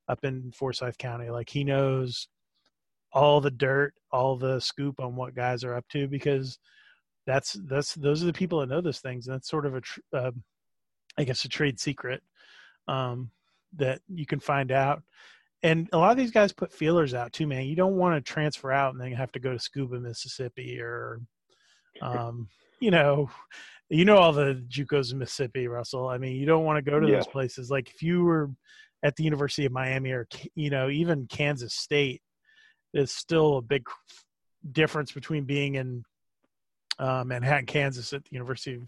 [0.07, 1.29] up in Forsyth County.
[1.29, 2.27] Like he knows
[3.13, 6.59] all the dirt, all the scoop on what guys are up to because
[7.25, 9.27] that's that's those are the people that know those things.
[9.27, 10.31] And that's sort of a, uh,
[11.17, 12.21] I guess, a trade secret
[12.87, 13.31] um,
[13.77, 15.03] that you can find out.
[15.61, 17.65] And a lot of these guys put feelers out too, man.
[17.65, 21.19] You don't want to transfer out and then have to go to Scooba, Mississippi, or,
[22.01, 22.47] um,
[22.79, 23.29] you know,
[23.89, 26.07] you know all the JUCOs in Mississippi, Russell.
[26.07, 27.15] I mean, you don't want to go to Yeah.
[27.17, 27.69] those places.
[27.69, 28.51] Like if you were
[29.03, 32.21] at the University of Miami or you know even Kansas State,
[32.93, 33.85] there's still a big
[34.71, 36.03] difference between being in
[36.99, 38.83] uh, Manhattan, Kansas, at the University of,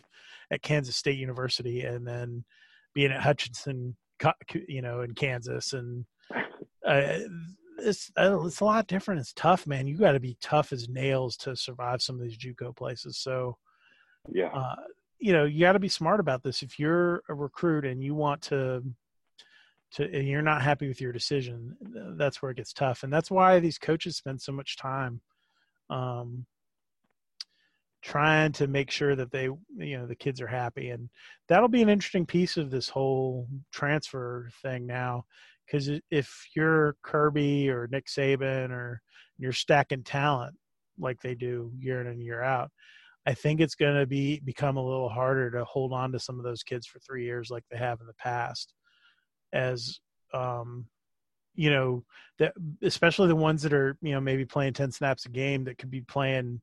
[0.51, 2.43] at Kansas State University, and then
[2.93, 3.95] being at Hutchinson,
[4.67, 6.05] you know, in Kansas, and
[6.85, 7.19] uh,
[7.79, 9.21] it's uh, it's a lot different.
[9.21, 9.87] It's tough, man.
[9.87, 13.17] You got to be tough as nails to survive some of these JUCO places.
[13.17, 13.57] So,
[14.31, 14.47] Yeah.
[14.53, 14.75] uh,
[15.19, 16.63] you know, you got to be smart about this.
[16.63, 18.83] If you're a recruit and you want to,
[19.93, 21.75] to, and you're not happy with your decision,
[22.17, 25.21] that's where it gets tough, and that's why these coaches spend so much time,
[25.89, 26.45] um,
[28.01, 31.09] trying to make sure that they, you know, the kids are happy, and
[31.47, 35.25] that'll be an interesting piece of this whole transfer thing now,
[35.71, 39.01] because if you're Kirby or Nick Saban or
[39.37, 40.55] you're stacking talent
[40.99, 42.69] like they do year in and year out.
[43.25, 46.39] I think it's going to be become a little harder to hold on to some
[46.39, 48.73] of those kids for three years like they have in the past,
[49.53, 49.99] as
[50.33, 50.85] um,
[51.53, 52.03] you know
[52.39, 55.77] that especially the ones that are you know maybe playing ten snaps a game that
[55.77, 56.61] could be playing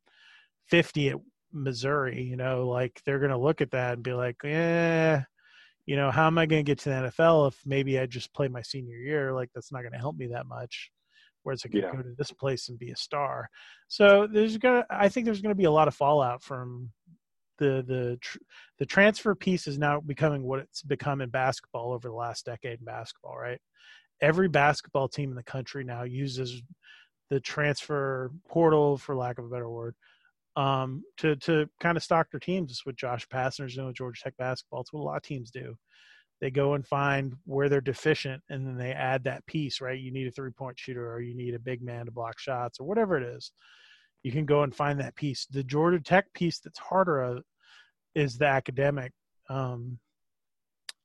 [0.67, 1.17] fifty at
[1.53, 2.23] Missouri.
[2.23, 5.25] You know, like they're going to look at that and be like, yeah.
[5.89, 8.35] You know, how am I going to get to the NFL if maybe I just
[8.35, 9.33] play my senior year?
[9.33, 10.91] Like, that's not going to help me that much.
[11.45, 11.91] Whereas I could Yeah.
[11.91, 13.49] go to this place and be a star.
[13.89, 16.91] So there's gonna, I think there's gonna be a lot of fallout from
[17.57, 18.39] the the tr-
[18.79, 22.81] the transfer piece is now becoming what it's become in basketball over the last decade
[22.81, 23.39] in basketball.
[23.39, 23.61] Right,
[24.21, 26.61] every basketball team in the country now uses
[27.31, 29.95] the transfer portal, for lack of a better word,
[30.57, 32.71] um, to to kind of stock their teams.
[32.71, 34.81] It's what Josh Pastner's doing with Georgia Tech basketball.
[34.81, 35.77] It's what a lot of teams do.
[36.41, 39.81] They go and find where they're deficient, and then they add that piece.
[39.81, 42.39] Right, you need a three point shooter, or you need a big man to block
[42.39, 43.53] shots, or whatever it is.
[44.23, 45.47] You can go and find that piece.
[45.47, 47.41] The Georgia Tech piece that's harder
[48.15, 49.13] is the academic,
[49.49, 49.99] um,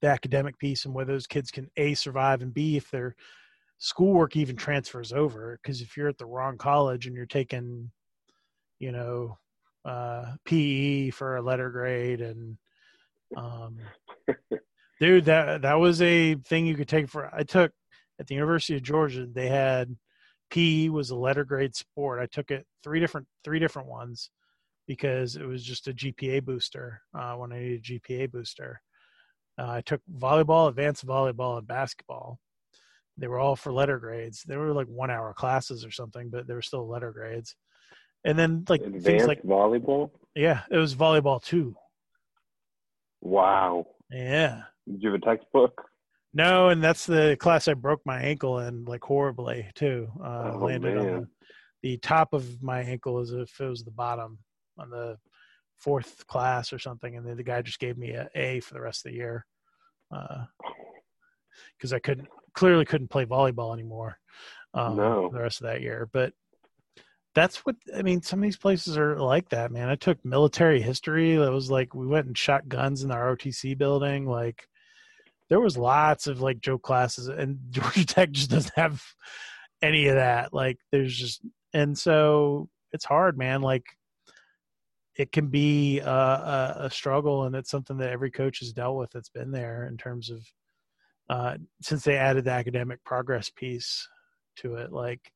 [0.01, 3.15] the academic piece, and whether those kids can a survive and b if their
[3.77, 5.59] schoolwork even transfers over.
[5.61, 7.91] Because if you're at the wrong college and you're taking,
[8.83, 9.37] you know,
[9.85, 12.57] uh, PE for a letter grade and
[13.35, 13.77] um,
[14.99, 17.71] dude that that was a thing you could take for i took
[18.19, 19.93] at the university of georgia they had
[20.53, 22.19] pe was a letter grade sport.
[22.21, 24.29] I took it three different three different ones
[24.87, 28.81] because it was just a gpa booster uh, when i needed a gpa booster.
[29.57, 32.39] Uh, i took volleyball advanced volleyball and basketball.
[33.17, 34.43] They were all for letter grades.
[34.43, 37.55] They were like one hour classes or something but they were still letter grades
[38.25, 40.09] and then like things like volleyball.
[40.35, 41.75] yeah it was volleyball too
[43.21, 43.85] Wow.
[44.11, 45.81] yeah Did you have a textbook?
[46.35, 50.07] No, and that's the class I broke my ankle in like horribly too.
[50.19, 51.27] Uh, Oh, landed on the,
[51.83, 54.39] the top of my ankle as if it was the bottom
[54.79, 55.17] on the
[55.77, 58.81] fourth class or something, and then the guy just gave me a A for the
[58.81, 59.45] rest of the year
[61.77, 64.17] because I couldn't clearly couldn't play volleyball anymore
[64.73, 65.29] um, No.
[65.31, 66.09] the rest of that year.
[66.11, 66.33] But
[67.35, 68.21] that's what I mean.
[68.21, 69.89] Some of these places are like that, man.
[69.89, 71.35] I took military history.
[71.35, 74.25] That was like we went and shot guns in our OTC building.
[74.27, 74.67] Like
[75.49, 79.03] there was lots of like joke classes, and Georgia Tech just doesn't have
[79.81, 80.53] any of that.
[80.53, 81.41] Like there's just
[81.73, 83.61] and so it's hard, man.
[83.61, 83.85] Like
[85.15, 88.97] it can be a, a, a struggle, and it's something that every coach has dealt
[88.97, 89.11] with.
[89.11, 90.45] That's been there in terms of
[91.29, 94.07] uh, since they added the academic progress piece
[94.57, 94.91] to it.
[94.91, 95.31] Like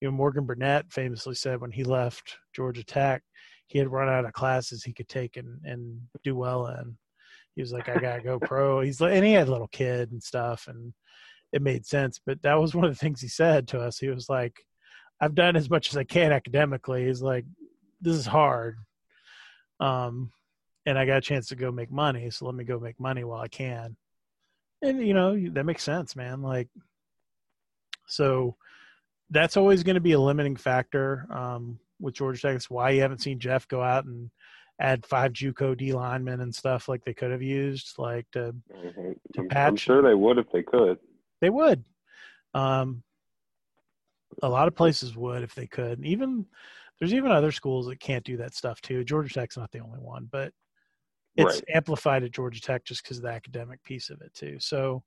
[0.00, 3.22] you know, Morgan Burnett famously said when he left Georgia Tech,
[3.66, 6.96] he had run out of classes he could take and and do well in.
[7.54, 8.80] He was like, I gotta go pro.
[8.82, 10.92] He's like, and he had a little kid and stuff, and
[11.52, 12.20] it made sense.
[12.24, 13.98] But that was one of the things he said to us.
[13.98, 14.60] He was like,
[15.20, 17.06] I've done as much as I can academically.
[17.06, 17.46] He's like,
[18.00, 18.76] this is hard.
[19.80, 20.30] Um,
[20.84, 23.24] and I got a chance to go make money, so let me go make money
[23.24, 23.96] while I can.
[24.82, 26.42] And you know, that makes sense, man.
[26.42, 26.68] Like,
[28.06, 28.56] so
[29.30, 32.52] that's always going to be a limiting factor um, with Georgia Tech.
[32.52, 34.30] That's why you haven't seen Jeff go out and
[34.80, 38.54] add five JUCO D linemen and stuff like they could have used, like to.
[39.34, 40.98] To I'm, I'm sure they would if they could.
[41.40, 41.84] they would.
[42.54, 43.02] Um,
[44.42, 46.04] a lot of places would if they could.
[46.04, 46.46] Even
[46.98, 49.04] there's even other schools that can't do that stuff too.
[49.04, 50.52] Georgia Tech's not the only one, but
[51.36, 51.64] it's Right.
[51.74, 54.58] amplified at Georgia Tech just because of the academic piece of it too.
[54.58, 55.02] So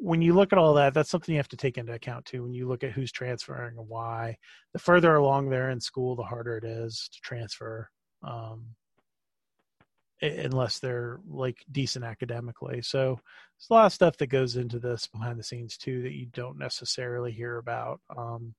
[0.00, 2.42] when you look at all that, that's something you have to take into account too.
[2.42, 4.36] When you look at who's transferring and why,
[4.72, 7.90] the further along they're in school, the harder it is to transfer.
[8.22, 8.74] Um,
[10.22, 12.80] unless they're like decent academically.
[12.82, 13.20] So
[13.58, 16.26] there's a lot of stuff that goes into this behind the scenes too that you
[16.26, 18.00] don't necessarily hear about.
[18.16, 18.54] Um,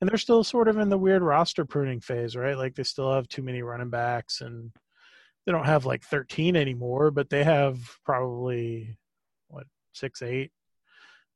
[0.00, 2.56] and they're still sort of in the weird roster pruning phase, right?
[2.56, 4.72] Like they still have too many running backs and
[5.44, 8.98] they don't have like 13 anymore, but they have probably
[9.96, 10.52] six, eight.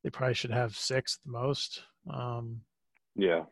[0.03, 1.81] They probably should have six the most.
[2.09, 2.61] Um,
[3.15, 3.43] yeah.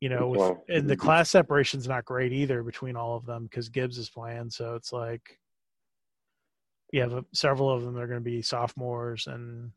[0.00, 3.70] You know, with, and the class separation's not great either between all of them because
[3.70, 4.50] Gibbs is playing.
[4.50, 5.38] So it's like
[6.92, 9.70] you have a, several of them that are going to be sophomores and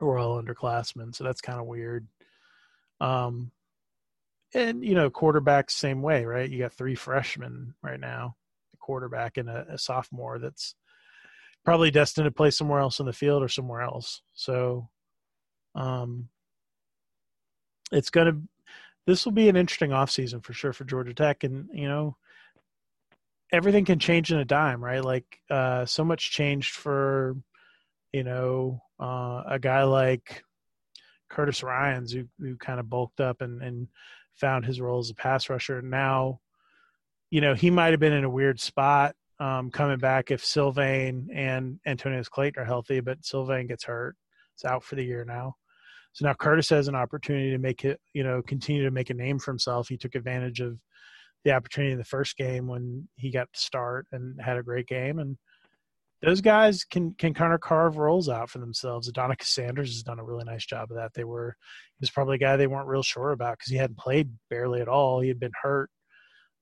[0.00, 1.14] we're all underclassmen.
[1.14, 2.06] So that's kind of weird.
[3.00, 3.52] Um,
[4.54, 6.48] and you know, quarterbacks same way, right?
[6.48, 8.36] You got three freshmen right now,
[8.74, 10.74] a quarterback and a, a sophomore that's
[11.68, 14.22] probably destined to play somewhere else in the field or somewhere else.
[14.32, 14.88] So,
[15.74, 16.30] um,
[17.92, 18.40] it's going to
[19.06, 21.44] this will be an interesting offseason for sure for Georgia Tech.
[21.44, 22.16] And, you know,
[23.52, 25.04] everything can change in a dime, right?
[25.04, 27.36] Like, uh, so much changed for,
[28.14, 30.42] you know, uh, a guy like
[31.28, 33.88] Curtis Ryans who, who kind of bulked up and, and
[34.36, 35.80] found his role as a pass rusher.
[35.80, 36.40] And Now,
[37.30, 41.28] you know, he might have been in a weird spot um, coming back if Sylvain
[41.32, 44.16] and Antonneous Clayton are healthy, but Sylvain gets hurt.
[44.54, 45.54] It's out for the year now.
[46.12, 49.14] So now Curtis has an opportunity to make it, you know, continue to make a
[49.14, 49.88] name for himself.
[49.88, 50.78] He took advantage of
[51.44, 54.88] the opportunity in the first game when he got to start and had a great
[54.88, 55.20] game.
[55.20, 55.36] And
[56.20, 59.08] those guys can can kind of carve roles out for themselves.
[59.08, 61.12] Adonicas Sanders has done a really nice job of that.
[61.14, 61.54] They were
[61.98, 64.80] he was probably a guy they weren't real sure about because he hadn't played barely
[64.80, 65.20] at all.
[65.20, 65.90] He had been hurt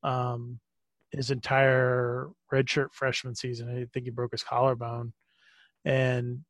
[0.02, 0.60] um,
[1.16, 3.68] his entire redshirt freshman season.
[3.68, 5.12] I think he broke his collarbone,
[5.85, 6.44] and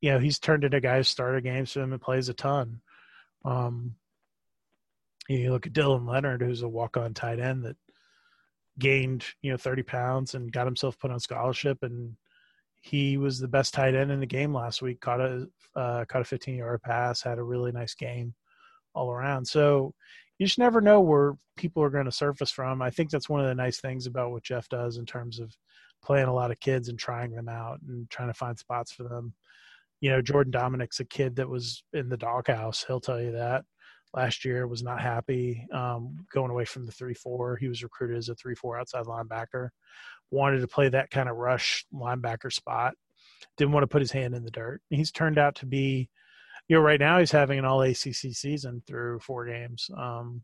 [0.00, 2.34] you know, he's turned into a guy who started games for him and plays a
[2.34, 2.80] ton.
[3.44, 3.94] Um,
[5.28, 7.76] you look at Dylan Leonard, who's a walk-on tight end that
[8.78, 12.16] gained, you know, 30 pounds and got himself put on scholarship, and
[12.80, 15.00] he was the best tight end in the game last week.
[15.00, 18.34] Caught a uh, caught a 15-yard pass, had a really nice game
[18.94, 19.46] all around.
[19.46, 19.94] So
[20.38, 22.82] you just never know where people are going to surface from.
[22.82, 25.54] I think that's one of the nice things about what Geoff does in terms of
[26.02, 29.04] playing a lot of kids and trying them out and trying to find spots for
[29.04, 29.34] them
[30.02, 32.84] you know, Jordan Domineck's a kid that was in the doghouse.
[32.86, 33.64] He'll tell you that.
[34.12, 37.56] Last year was not happy um, going away from the three four.
[37.56, 39.68] He was recruited as a three four outside linebacker.
[40.30, 42.94] Wanted to play that kind of rush linebacker spot.
[43.56, 44.82] Didn't want to put his hand in the dirt.
[44.90, 46.10] He's turned out to be,
[46.72, 49.90] you know, right now he's having an all ACC season through four games.
[49.94, 50.40] Um,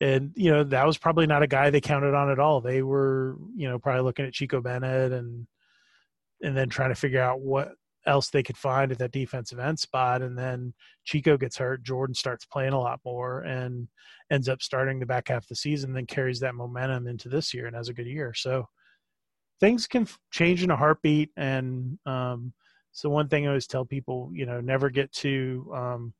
[0.00, 2.62] and you know that was probably not a guy they counted on at all.
[2.62, 5.46] They were, you know, probably looking at Chico Bennett and
[6.40, 7.72] and then trying to figure out what
[8.06, 10.22] else they could find at that defensive end spot.
[10.22, 10.72] And then
[11.04, 11.82] Chico gets hurt.
[11.82, 13.88] Jordan starts playing a lot more and
[14.30, 17.52] ends up starting the back half of the season, then carries that momentum into this
[17.52, 18.32] year and has a good year.
[18.32, 18.66] So
[19.60, 21.28] things can change in a heartbeat.
[21.36, 22.54] And um,
[22.92, 26.14] so one thing I always tell people, you know, never get too um,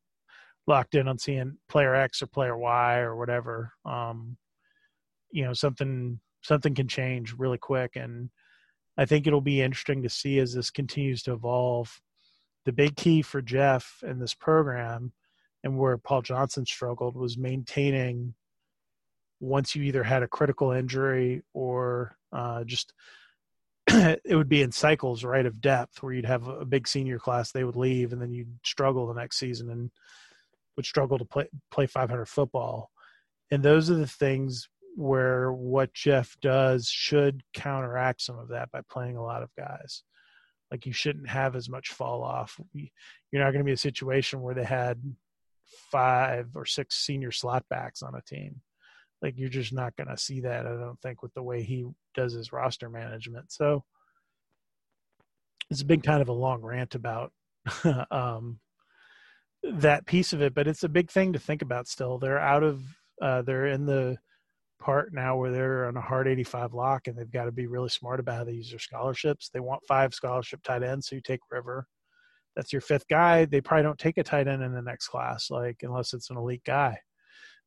[0.66, 3.72] locked in on seeing player X or player Y or whatever.
[3.84, 4.36] Um,
[5.30, 8.30] you know, something something can change really quick and
[9.00, 12.02] I think it'll be interesting to see as this continues to evolve.
[12.66, 15.12] The big key for Geoff and this program,
[15.64, 18.34] and where Paul Johnson struggled, was maintaining
[19.40, 22.92] once you either had a critical injury or uh, just
[24.24, 27.50] it would be in cycles, right, of depth where you'd have a big senior class,
[27.50, 29.90] they would leave, and then you'd struggle the next season and
[30.76, 32.90] would struggle to play play 500 football.
[33.50, 38.80] And those are the things where what Geoff does should counteract some of that by
[38.88, 40.02] playing a lot of guys.
[40.70, 42.60] Like you shouldn't have as much fall off.
[42.72, 45.02] You're not going to be a situation where they had
[45.90, 48.60] five or six senior slot backs on a team.
[49.22, 50.66] Like you're just not going to see that.
[50.66, 53.52] I don't think with the way he does his roster management.
[53.52, 53.84] So
[55.70, 57.32] it's a big kind of a long rant about
[58.10, 58.58] um,
[59.62, 61.86] that piece of it, but it's a big thing to think about.
[61.86, 62.82] Still, they're out of
[63.20, 64.16] uh, they're in the
[64.80, 67.90] part now where they're on a hard 85 lock and they've got to be really
[67.90, 69.50] smart about how they use their scholarships.
[69.52, 71.86] They want five scholarship tight ends, so you take River.
[72.56, 73.44] That's your fifth guy.
[73.44, 76.36] They probably don't take a tight end in the next class, like unless it's an
[76.36, 76.98] elite guy.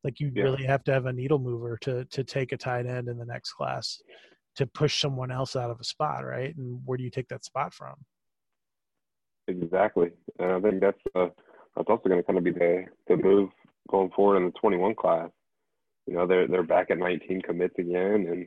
[0.04, 0.44] Like you yeah.
[0.44, 3.24] really have to have a needle mover to to take a tight end in the
[3.24, 4.00] next class
[4.56, 6.54] to push someone else out of a spot, right?
[6.56, 7.94] And where do you take that spot from?
[9.48, 11.28] Exactly, and I think that's uh,
[11.76, 13.50] that's also going to kind of be the the move
[13.90, 15.30] going forward in the 21 class
[16.06, 18.46] you know they're they're back at 19 commits again, and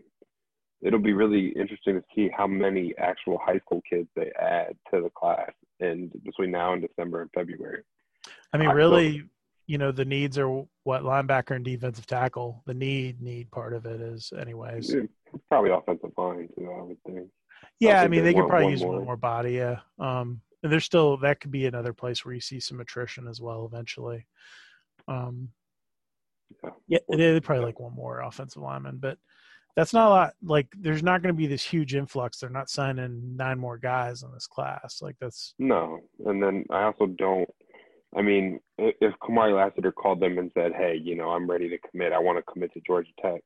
[0.81, 5.01] it'll be really interesting to see how many actual high school kids they add to
[5.01, 7.83] the class and between now and December and February.
[8.53, 9.23] I mean, really,
[9.67, 10.49] you know the needs are
[10.83, 12.63] what linebacker and defensive tackle.
[12.65, 14.93] The need need part of it is, anyways.
[14.93, 15.01] Yeah,
[15.49, 16.71] probably offensive line too.
[16.71, 17.27] I would think.
[17.79, 18.93] Yeah, I, think mean they they could probably one use more.
[18.93, 19.53] one more body.
[19.53, 23.27] Yeah, um, and there's still that could be another place where you see some attrition
[23.27, 24.25] as well eventually.
[25.07, 25.49] Um,
[26.63, 26.69] Yeah.
[26.87, 29.17] yeah, they they probably like one more offensive lineman, but
[29.75, 30.33] that's not a lot.
[30.41, 32.39] Like, there's not going to be this huge influx.
[32.39, 35.01] They're not signing nine more guys in this class.
[35.03, 37.47] Like, that's No, and then I also don't.
[38.15, 41.77] I mean, if Kamari Lassiter called them and said, "Hey, you know, I'm ready to
[41.89, 42.13] commit.
[42.13, 43.43] I want to commit to Georgia Tech,"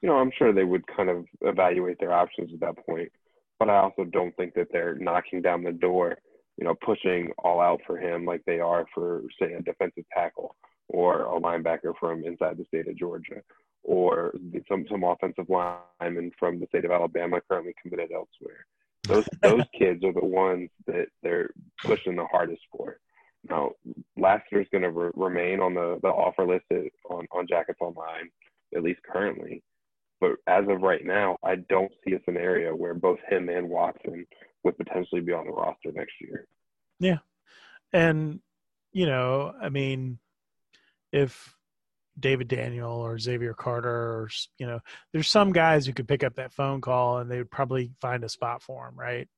[0.00, 3.10] you know, I'm sure they would kind of evaluate their options at that point.
[3.58, 6.18] But I also don't think that they're knocking down the door,
[6.56, 10.56] you know, pushing all out for him like they are for, say, a defensive tackle
[10.88, 13.40] or a linebacker from inside the state of Georgia,
[13.82, 14.34] or
[14.68, 18.66] some some offensive lineman from the state of Alabama currently committed elsewhere.
[19.04, 21.50] Those those kids are the ones that they're
[21.82, 22.98] pushing the hardest for.
[23.48, 23.72] Now,
[24.16, 26.64] Lassiter's going to re- remain on the, the offer list
[27.10, 28.30] on on Jackets Online,
[28.74, 29.62] at least currently.
[30.20, 34.24] But as of right now, I don't see a scenario where both him and Watson
[34.62, 36.46] would potentially be on the roster next year.
[37.00, 37.18] Yeah.
[37.92, 38.40] And
[38.92, 40.18] you know, I mean,
[41.12, 41.54] if
[42.18, 44.28] David Daniel or Xavier Carter or
[44.58, 44.80] you know,
[45.12, 48.22] there's some guys who could pick up that phone call and they would probably find
[48.22, 49.28] a spot for him, right?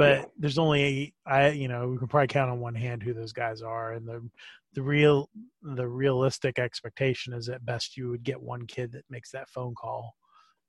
[0.00, 0.24] But Yeah.
[0.38, 3.60] there's only I, you know, we can probably count on one hand who those guys
[3.60, 4.26] are, and the
[4.72, 5.28] the real
[5.62, 9.74] the realistic expectation is at best you would get one kid that makes that phone
[9.74, 10.14] call.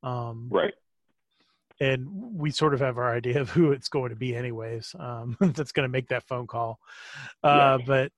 [0.04, 0.74] Um, Right.
[1.80, 5.38] and we sort of have our idea of who it's going to be anyways um,
[5.56, 6.80] that's going to make that phone call
[7.44, 7.86] uh, Yeah.
[7.86, 8.12] but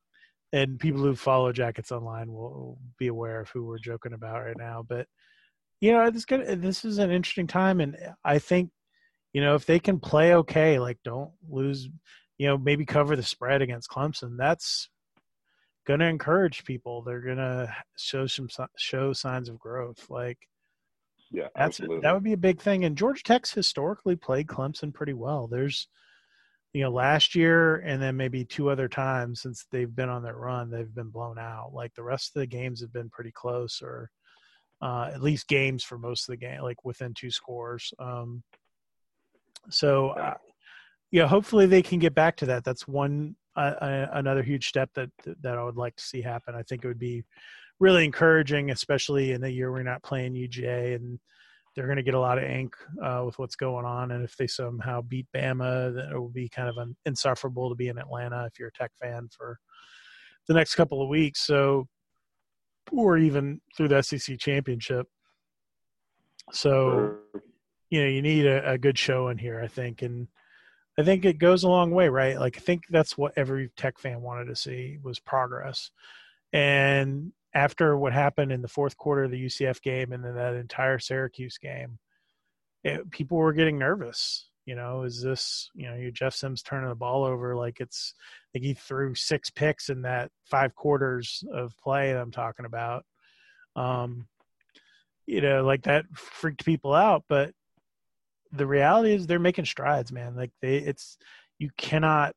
[0.52, 4.58] and people who follow jackets online will be aware of who we're joking about right
[4.58, 5.06] now but
[5.82, 7.96] you know it's gonna this is an interesting time and
[8.26, 8.72] i think
[9.34, 11.90] you know if they can play okay like don't lose
[12.38, 14.90] you know maybe cover the spread against clemson that's
[15.86, 20.38] going to encourage people they're going to show some show signs of growth like
[21.32, 21.48] Yeah.
[21.56, 22.02] that's absolutely.
[22.02, 22.86] that would be a big thing.
[22.86, 25.48] And Georgia Tech's historically played Clemson pretty well.
[25.48, 25.88] There's,
[26.74, 30.38] you know, last year and then maybe two other times since they've been on their
[30.38, 31.72] run, they've been blown out.
[31.74, 34.10] Like the rest of the games have been pretty close, or
[34.82, 37.94] uh, at least games for most of the game, like within two scores.
[38.00, 38.44] Um,
[39.70, 40.36] so, uh,
[41.12, 42.64] yeah, hopefully they can get back to that.
[42.64, 45.12] That's one uh, uh, another huge step that
[45.42, 46.56] that I would like to see happen.
[46.56, 47.24] I think it would be
[47.80, 51.20] really encouraging, especially in a year we're not playing UGA and
[51.76, 54.12] they're going to get a lot of ink uh, with what's going on.
[54.12, 57.76] And if they somehow beat Bama, then it will be kind of un- insufferable to
[57.76, 59.58] be in Atlanta if you're a Tech fan for
[60.48, 61.42] the next couple of weeks.
[61.42, 61.88] So,
[62.92, 65.08] or even through the SEC championship.
[66.52, 67.18] So.
[67.94, 70.02] You know, you need a, a good show in here, I think.
[70.02, 70.28] And
[70.98, 72.40] I think it goes a long way, right?
[72.40, 75.92] Like, I think that's what every Tech fan wanted to see was progress.
[76.52, 80.56] And after what happened in the fourth quarter of the UCF game and then that
[80.56, 82.00] entire Syracuse game,
[82.84, 84.50] it, people were getting nervous.
[84.66, 88.16] You know, is this, you know, you Jeff Sims turning the ball over like it's,
[88.54, 93.06] think he threw six picks in that five quarters of play that I'm talking about.
[93.76, 94.26] Um,
[95.28, 97.54] you know, like that freaked people out, but
[98.54, 100.36] the reality is they're making strides, man.
[100.36, 101.18] Like they, it's,
[101.60, 102.34] you cannot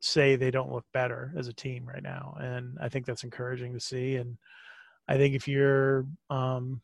[0.00, 2.36] say they don't look better as a team right now.
[2.40, 4.16] And I think that's encouraging to see.
[4.16, 4.38] And
[5.06, 6.80] I think if you're um,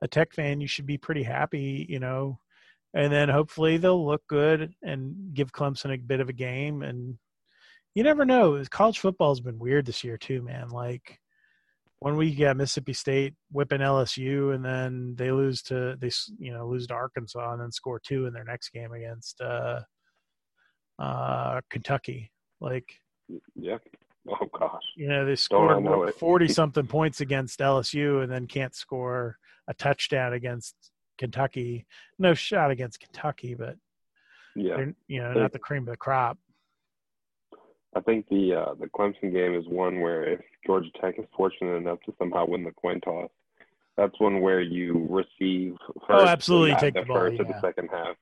[0.00, 2.38] a tech fan, you should be pretty happy, you know,
[2.94, 6.82] and then hopefully they'll look good and give Clemson a bit of a game.
[6.82, 7.18] And
[7.94, 8.62] you never know.
[8.70, 10.70] College football has been weird this year too, man.
[10.70, 11.20] Like
[12.00, 16.52] one week you got Mississippi State whipping LSU, and then they lose to they you
[16.52, 19.80] know lose to Arkansas, and then score two in their next game against uh,
[20.98, 22.32] uh, Kentucky.
[22.60, 22.88] Like
[23.54, 23.78] Yeah.
[24.28, 24.82] Oh gosh.
[24.96, 29.36] you know they scored forty something points against LSU, and then can't score
[29.68, 30.74] a touchdown against
[31.18, 31.86] Kentucky.
[32.18, 33.76] No shot against Kentucky, but
[34.56, 34.86] Yeah.
[35.06, 36.38] you know They- not the cream of the crop.
[37.94, 41.74] I think the uh, the Clemson game is one where if Georgia Tech is fortunate
[41.74, 43.30] enough to somehow win the coin toss,
[43.96, 45.74] that's one where you receive
[46.06, 46.08] first.
[46.08, 47.54] Oh, absolutely, take the the ball, first of yeah.
[47.54, 48.16] the second half.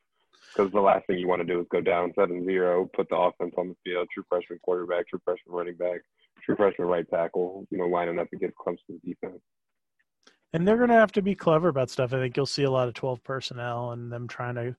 [0.55, 3.53] Because the last thing you want to do is go down 7-0, put the offense
[3.59, 6.01] on the field, true freshman quarterback, true freshman running back,
[6.43, 9.41] true freshman right tackle, you know, lining up against Clemson's defense.
[10.55, 12.15] And they're going to have to be clever about stuff.
[12.15, 14.75] I think you'll see a lot of 12 personnel and them trying to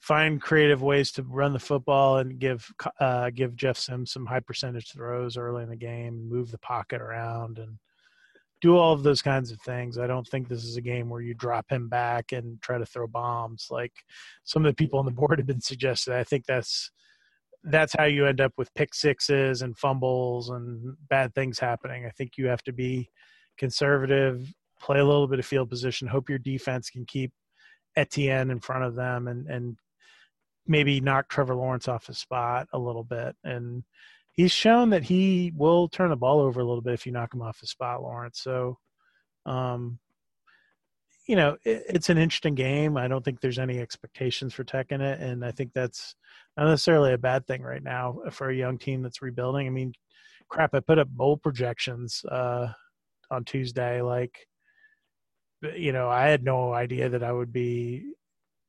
[0.00, 2.70] find creative ways to run the football and give
[3.00, 7.00] uh, give Jeff Sims some high percentage throws early in the game, move the pocket
[7.00, 7.78] around, and
[8.60, 9.98] do all of those kinds of things.
[9.98, 12.86] I don't think this is a game where you drop him back and try to
[12.86, 13.92] throw bombs like
[14.44, 16.14] some of the people on the board have been suggesting.
[16.14, 16.90] I think that's
[17.64, 22.06] that's how you end up with pick sixes and fumbles and bad things happening.
[22.06, 23.10] I think you have to be
[23.58, 27.32] conservative, play a little bit of field position, hope your defense can keep
[27.96, 29.76] Etienne in front of them and and
[30.66, 33.36] maybe knock Trevor Lawrence off his spot a little bit.
[33.44, 33.84] And
[34.32, 37.34] he's shown that he will turn the ball over a little bit if you knock
[37.34, 38.40] him off his spot, Lawrence.
[38.40, 38.78] So
[39.44, 39.98] um
[41.26, 42.96] you know, it, it's an interesting game.
[42.96, 46.14] I don't think there's any expectations for Tech in it, and I think that's
[46.56, 49.66] not necessarily a bad thing right now for a young team that's rebuilding.
[49.66, 49.92] I mean,
[50.48, 52.68] crap, I put up bowl projections uh,
[53.30, 54.02] on Tuesday.
[54.02, 54.46] Like,
[55.74, 58.12] you know, I had no idea that I would be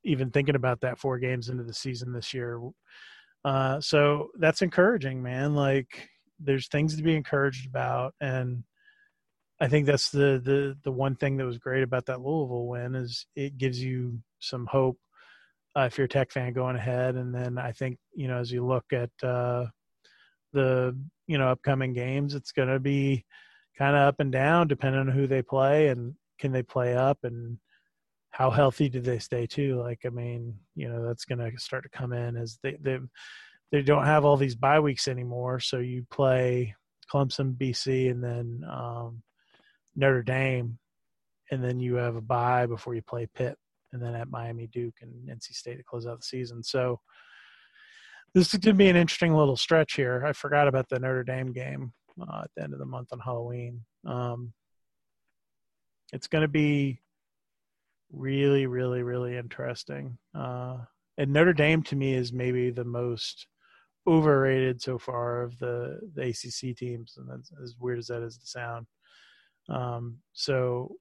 [0.08, 2.60] even thinking about that four games into the season this year.
[3.44, 5.54] Uh, so that's encouraging, man.
[5.54, 6.08] Like,
[6.40, 8.64] there's things to be encouraged about, and
[9.60, 12.94] I think that's the the the one thing that was great about that Louisville win
[12.94, 14.98] is it gives you some hope
[15.76, 18.50] uh, if you're a Tech fan going ahead, and then I think you know as
[18.50, 19.66] you look at uh,
[20.52, 20.96] the
[21.26, 23.24] you know upcoming games, it's going to be
[23.76, 27.18] kind of up and down depending on who they play and can they play up
[27.22, 27.58] and
[28.30, 29.80] how healthy do they stay too.
[29.80, 32.98] Like I mean, you know that's going to start to come in as they they
[33.72, 36.74] they don't have all these bye weeks anymore, so you play
[37.12, 39.22] Clemson, BC, and then um,
[39.96, 40.78] Notre Dame,
[41.50, 43.56] and then you have a bye before you play Pitt,
[43.92, 46.62] and then at Miami, Duke, and NC State to close out the season.
[46.62, 47.00] So
[48.34, 50.24] this is going to be an interesting little stretch here.
[50.26, 53.20] I forgot about the Notre Dame game uh, at the end of the month on
[53.20, 53.84] Halloween.
[54.06, 54.52] Um,
[56.12, 57.00] it's going to be
[58.12, 60.18] really, really, really interesting.
[60.34, 60.78] Uh,
[61.16, 63.46] and Notre Dame to me is maybe the most
[64.06, 68.38] overrated so far of the, the ACC teams, and that's as weird as that is
[68.38, 68.86] to sound.
[69.68, 70.94] Um, so,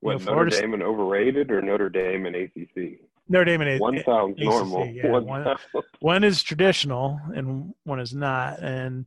[0.00, 3.00] what know, Notre Dame and overrated or Notre Dame and ACC?
[3.28, 4.86] Notre Dame and one sounds ACC, normal.
[4.86, 5.10] Yeah.
[5.10, 5.60] One, one, sounds...
[6.00, 8.62] one is traditional and one is not.
[8.62, 9.06] And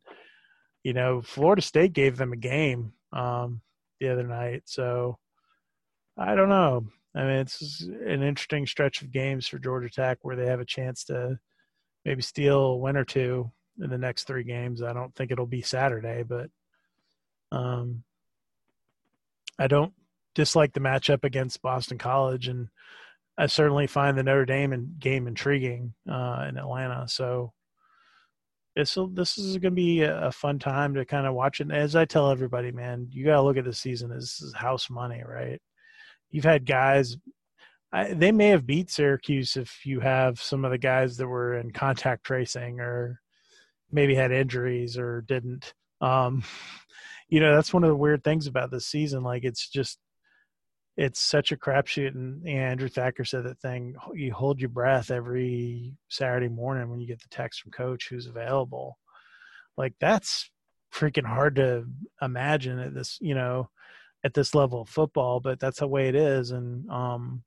[0.83, 3.61] you know, Florida State gave them a game um,
[3.99, 4.63] the other night.
[4.65, 5.19] So
[6.17, 6.87] I don't know.
[7.15, 10.65] I mean, it's an interesting stretch of games for Georgia Tech where they have a
[10.65, 11.39] chance to
[12.05, 13.51] maybe steal a win or two
[13.81, 14.83] in the next three games.
[14.83, 16.49] I don't think it'll be Saturday, but
[17.51, 18.03] um,
[19.57, 19.93] I don't
[20.35, 22.69] dislike the matchup against Boston College, and
[23.37, 27.07] I certainly find the Notre Dame game intriguing uh, in Atlanta.
[27.07, 27.53] So
[28.75, 31.71] this this is going to be a fun time to kind of watch it.
[31.71, 35.23] As I tell everybody, man, you got to look at the season as house money,
[35.27, 35.61] right?
[36.31, 37.17] You've had guys.
[37.91, 41.55] I, they may have beat Syracuse if you have some of the guys that were
[41.55, 43.19] in contact tracing or
[43.91, 45.73] maybe had injuries or didn't.
[46.01, 46.43] Um,
[47.29, 49.23] you know that's one of the weird things about this season.
[49.23, 49.99] Like it's just
[50.97, 52.13] it's such a crapshoot.
[52.13, 57.07] And Andrew Thacker said that thing: you hold your breath every Saturday morning when you
[57.07, 58.97] get the text from coach who's available.
[59.77, 60.51] Like that's
[60.93, 61.85] freaking hard to
[62.21, 63.69] imagine at this, you know,
[64.23, 65.39] at this level of football.
[65.39, 67.43] But that's the way it is, and um,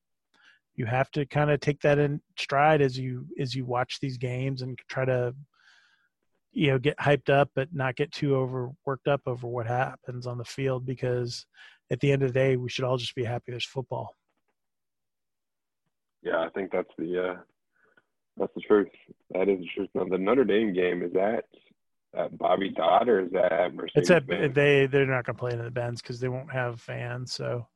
[0.74, 4.16] you have to kind of take that in stride as you as you watch these
[4.16, 5.34] games and try to
[6.52, 10.26] you know get hyped up but not get too over worked up over what happens
[10.26, 11.46] on the field because
[11.90, 14.14] at the end of the day we should all just be happy there's football
[16.22, 17.36] yeah i think that's the uh
[18.36, 18.88] that's the truth
[19.30, 21.12] that is the truth now the notre dame game is
[22.14, 24.54] that bobby dodd or is that at mercedes it's at Benz?
[24.54, 27.66] they they're not going to play in the benz because they won't have fans so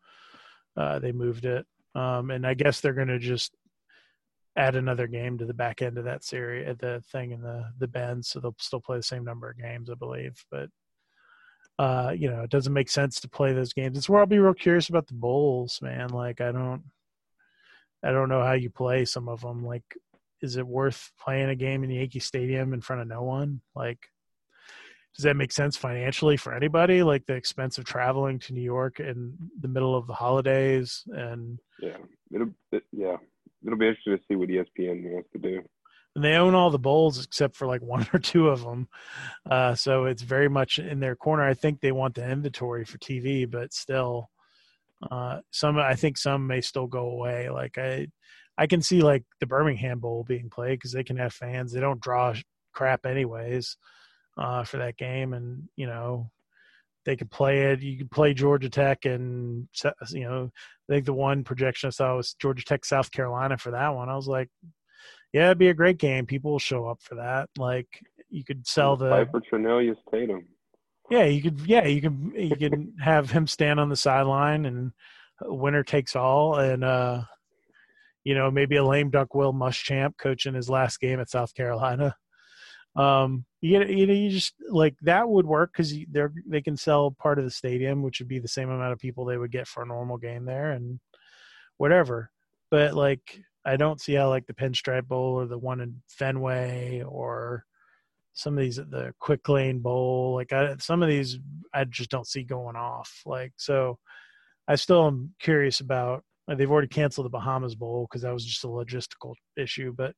[0.77, 3.53] uh they moved it um and i guess they're going to just
[4.57, 7.65] add another game to the back end of that series, uh, the thing in the
[7.79, 10.43] the bend, so they'll still play the same number of games, I believe.
[10.51, 10.71] But
[11.79, 13.99] uh, you know, it doesn't make sense to play those games.
[13.99, 16.09] It's where I'll be real curious about the bowls, man.
[16.09, 16.83] Like, I don't,
[18.03, 19.65] I don't know how you play some of them.
[19.65, 19.85] Like,
[20.41, 23.61] is it worth playing a game in Yankee Stadium in front of no one?
[23.75, 24.09] Like,
[25.17, 27.03] does that make sense financially for anybody?
[27.03, 31.59] Like the expense of traveling to New York in the middle of the holidays and
[31.81, 31.97] yeah,
[32.35, 33.17] it'll, it, yeah,
[33.65, 35.63] it'll be interesting to see what ESPN wants to do.
[36.15, 38.89] And they own all the bowls except for like one or two of them,
[39.51, 41.45] uh, so it's very much in their corner.
[41.45, 44.29] I think they want the inventory for TV, but still,
[45.11, 47.49] uh, some I think some may still go away.
[47.49, 48.09] Like I,
[48.59, 51.73] I can see like the Birmingham Bowl being played because they can have fans.
[51.73, 52.35] They don't draw
[52.75, 53.79] crap anyways
[54.37, 56.31] uh, for that game, and you know
[57.05, 57.81] they could play it.
[57.81, 59.69] You could play Georgia Tech, and
[60.11, 60.51] you know,
[60.89, 64.09] I think the one projection I saw was Georgia Tech, South Carolina for that one.
[64.09, 64.51] I was like,
[65.33, 66.27] yeah, it'd be a great game.
[66.27, 67.49] People will show up for that.
[67.57, 67.89] Like
[68.29, 70.47] you could sell the Piper Trinelius Tatum.
[71.11, 71.61] Yeah, you could.
[71.61, 72.33] Yeah, you could.
[72.35, 74.93] You can have him stand on the sideline, and
[75.43, 77.23] winner takes all, and uh,
[78.25, 82.17] you know maybe a lame duck Will Muschamp coaching his last game at South Carolina.
[82.97, 87.11] Um, you you know, you just like that would work because they're they can sell
[87.11, 89.69] part of the stadium, which would be the same amount of people they would get
[89.69, 91.01] for a normal game there, and
[91.77, 92.31] whatever.
[92.71, 97.03] But like, I don't see how like the Pinstripe Bowl or the one in Fenway
[97.03, 97.65] or
[98.33, 101.39] some of these the Quick Lane Bowl, like I, some of these,
[101.75, 103.23] I just don't see going off.
[103.27, 103.99] Like so,
[104.69, 106.23] I still am curious about.
[106.49, 110.15] They've already canceled the Bahamas Bowl because that was just a logistical issue, but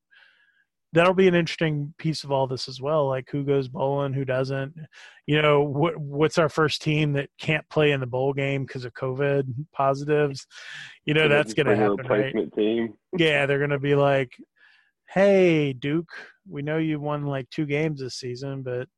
[0.93, 3.07] that'll be an interesting piece of all this as well.
[3.09, 4.75] Like who goes bowling, who doesn't.
[5.27, 8.85] You know, what what's our first team that can't play in the bowl game because
[8.85, 10.47] of COVID positives?
[11.05, 12.35] You know, that's going to happen, right?
[12.55, 12.95] team.
[13.17, 14.33] Yeah, they're going to be like,
[15.09, 16.11] "Hey, Duke,
[16.49, 18.89] we know you won like two games this season, but."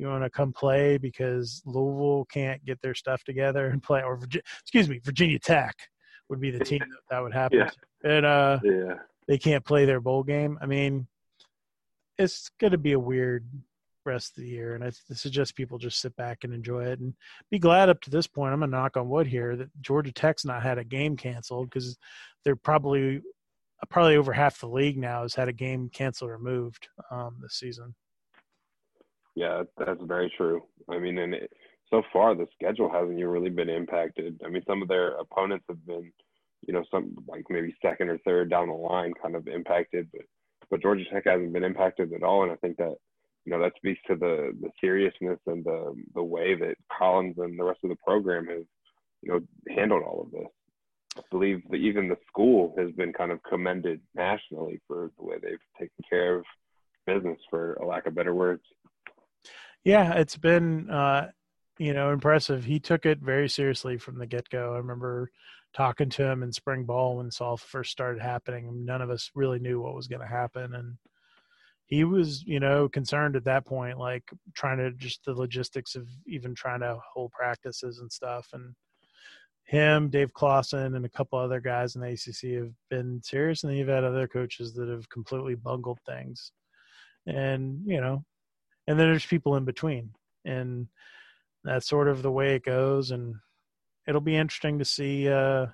[0.00, 4.20] You want to come play because Louisville can't get their stuff together and play, or
[4.62, 5.74] excuse me, Virginia Tech
[6.28, 7.58] would be the team that, that would happen.
[7.58, 7.70] Yeah.
[8.04, 8.94] And uh, Yeah.
[9.26, 10.56] they can't play their bowl game.
[10.62, 11.08] I mean,
[12.18, 13.46] it's going to be a weird
[14.08, 17.14] rest of the year, and I suggest people just sit back and enjoy it and
[17.50, 18.52] be glad up to this point.
[18.52, 21.96] I'm gonna knock on wood here that Georgia Tech's not had a game canceled because
[22.44, 23.20] they're probably
[23.90, 27.54] probably over half the league now has had a game canceled or moved um, this
[27.54, 27.94] season.
[29.36, 30.62] Yeah, that's very true.
[30.90, 31.52] I mean, and it,
[31.90, 34.40] so far the schedule hasn't really been impacted.
[34.44, 36.10] I mean, some of their opponents have been,
[36.66, 40.22] you know, some like maybe second or third down the line kind of impacted, but
[40.70, 42.42] but Georgia Tech hasn't been impacted at all.
[42.42, 42.94] And I think that
[43.44, 47.58] you know that speaks to the the seriousness and the the way that Collins and
[47.58, 48.64] the rest of the program has
[49.22, 49.40] you know
[49.74, 50.48] handled all of this.
[51.16, 55.36] I believe that even the school has been kind of commended nationally for the way
[55.42, 56.44] they've taken care of
[57.06, 58.62] business, for a lack of better words.
[59.84, 61.30] Yeah, it's been uh,
[61.78, 62.64] you know impressive.
[62.64, 64.74] He took it very seriously from the get go.
[64.74, 65.30] I remember
[65.78, 68.84] talking to him in spring ball when this all first started happening.
[68.84, 70.96] None of us really knew what was going to happen, and
[71.86, 74.24] he was, you know, concerned at that point, like
[74.54, 78.48] trying to just the logistics of even trying to hold practices and stuff.
[78.52, 78.74] And
[79.62, 83.78] him, Dave Clawson, and a couple other guys in the ACC have been serious, and
[83.78, 86.50] you've had other coaches that have completely bungled things.
[87.24, 88.24] And you know,
[88.88, 90.10] and then there's people in between,
[90.44, 90.88] and
[91.62, 93.12] that's sort of the way it goes.
[93.12, 93.36] And
[94.08, 95.66] it'll be interesting to see, uh,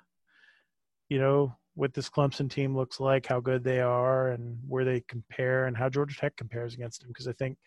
[1.09, 5.01] you know, what this Clemson team looks like, how good they are, and where they
[5.07, 7.09] compare, and how Georgia Tech compares against them.
[7.09, 7.57] Because I think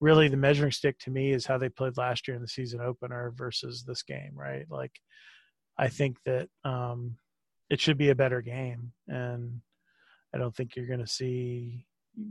[0.00, 2.80] really the measuring stick to me is how they played last year in the season
[2.80, 4.66] opener versus this game, right?
[4.68, 4.92] Like,
[5.78, 7.16] I think that um,
[7.70, 9.60] it should be a better game, and
[10.34, 11.86] I don't think you're going to see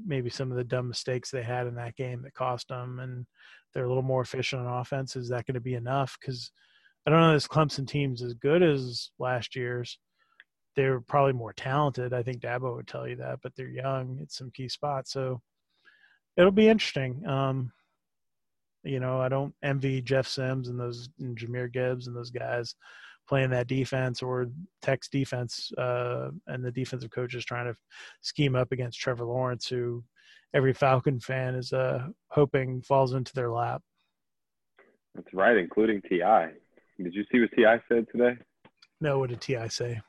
[0.05, 3.25] maybe some of the dumb mistakes they had in that game that cost them, and
[3.73, 5.15] they're a little more efficient on offense.
[5.15, 6.17] Is that going to be enough?
[6.19, 6.51] Because
[7.07, 9.97] I don't know if this Clemson team's as good as last year's.
[10.75, 12.13] They're probably more talented.
[12.13, 15.13] I think Dabo would tell you that, but they're young at some key spots.
[15.13, 15.41] So
[16.35, 17.25] it'll be interesting.
[17.25, 17.71] Um,
[18.83, 22.75] you know, I don't envy Jeff Sims and those and Jahmyr Gibbs and those guys
[23.27, 24.47] playing that defense or
[24.81, 27.75] Tech's defense uh, and the defensive coaches trying to
[28.19, 30.03] scheme up against Trevor Lawrence, who
[30.53, 33.81] every Falcon fan is uh, hoping falls into their lap.
[35.15, 36.51] That's right, including Ti.
[37.01, 38.37] Did you see what Ti said today?
[38.99, 40.01] No, what did Ti say?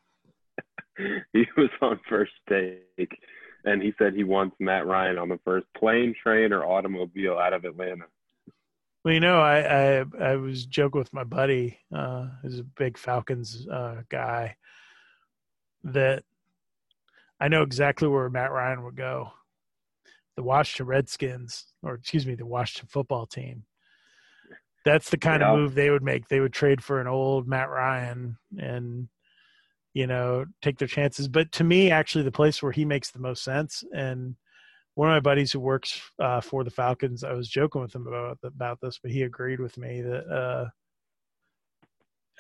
[1.33, 3.19] he was on first take,
[3.65, 7.53] and he said he wants Matt Ryan on the first plane, train, or automobile out
[7.53, 8.05] of Atlanta.
[9.05, 12.99] Well, you know, I I, I was joking with my buddy, uh, who's a big
[12.99, 14.57] Falcons uh, guy,
[15.85, 16.25] that
[17.41, 19.33] I know exactly where Matt Ryan would go.
[20.37, 23.65] The Washington Redskins, or excuse me, the Washington football team.
[24.85, 25.53] That's the kind Yeah.
[25.53, 26.29] of move they would make.
[26.29, 29.09] They would trade for an old Matt Ryan and
[29.95, 31.29] you know take their chances.
[31.29, 34.37] But to me, actually, the place where he makes the most sense and
[34.99, 38.09] one of my buddies who works uh, for the Falcons, I was joking with him
[38.09, 40.71] about about this, but he agreed with me that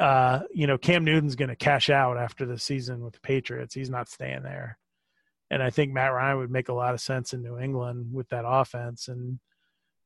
[0.00, 3.20] uh, uh, you know Cam Newton's going to cash out after the season with the
[3.20, 3.74] Patriots.
[3.74, 4.76] He's not staying there,
[5.50, 8.28] and I think Matt Ryan would make a lot of sense in New England with
[8.30, 9.38] that offense and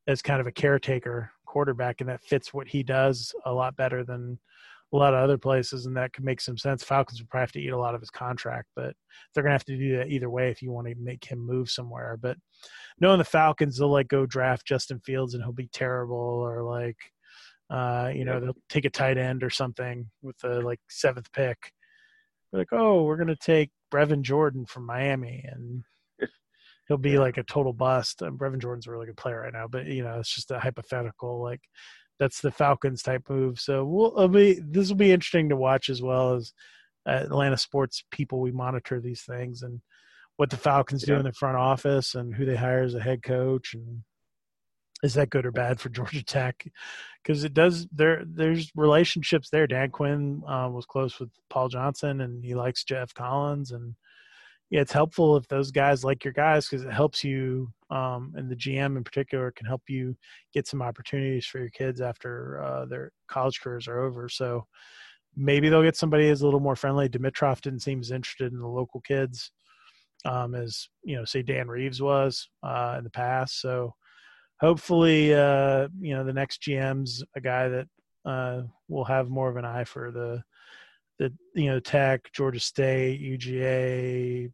[0.06, 4.02] as kind of a caretaker quarterback, and that fits what he does a lot better
[4.04, 4.38] than
[4.92, 6.82] a lot of other places, and that could make some sense.
[6.82, 8.94] Falcons would probably have to eat a lot of his contract, but
[9.32, 11.70] they're gonna have to do that either way if you want to make him move
[11.70, 12.18] somewhere.
[12.20, 12.36] But
[13.00, 16.98] knowing the Falcons, they'll like go draft Justin Fields and he'll be terrible, or like
[17.70, 21.58] uh, you know they'll take a tight end or something with the like seventh pick.
[22.50, 25.84] They're like, oh, we're gonna take Brevin Jordan from Miami, and
[26.88, 27.20] he'll be Yeah.
[27.20, 28.22] like a total bust.
[28.22, 30.58] And Brevin Jordan's a really good player right now, but you know it's just a
[30.58, 31.42] hypothetical.
[31.42, 31.60] Like
[32.18, 33.58] that's the Falcons type move.
[33.60, 36.52] So we'll it'll be this will be interesting to watch as well as
[37.06, 38.40] uh, Atlanta sports people.
[38.40, 39.80] We monitor these things and
[40.36, 43.22] what the Falcons do in the front office and who they hire as a head
[43.22, 44.02] coach and
[45.02, 46.64] is that good or bad for Georgia Tech?
[47.22, 48.22] Because it does there.
[48.24, 49.66] There's relationships there.
[49.66, 53.94] Dan Quinn uh, was close with Paul Johnson, and he likes Geoff Collins, and
[54.72, 58.50] yeah, it's helpful if those guys like your guys because it helps you, um, and
[58.50, 60.16] the GM in particular can help you
[60.52, 64.28] get some opportunities for your kids after uh, their college careers are over.
[64.28, 64.66] So
[65.36, 67.08] maybe they'll get somebody who's a little more friendly.
[67.08, 69.52] Dimitroff didn't seem as interested in the local kids
[70.24, 73.60] um, as you know, say Dan Reeves was uh, in the past.
[73.60, 73.94] So
[74.60, 77.86] hopefully, uh, you know, the next GM's a guy that
[78.24, 80.42] uh, will have more of an eye for the
[81.18, 84.50] the you know Tech, Georgia State, UGA,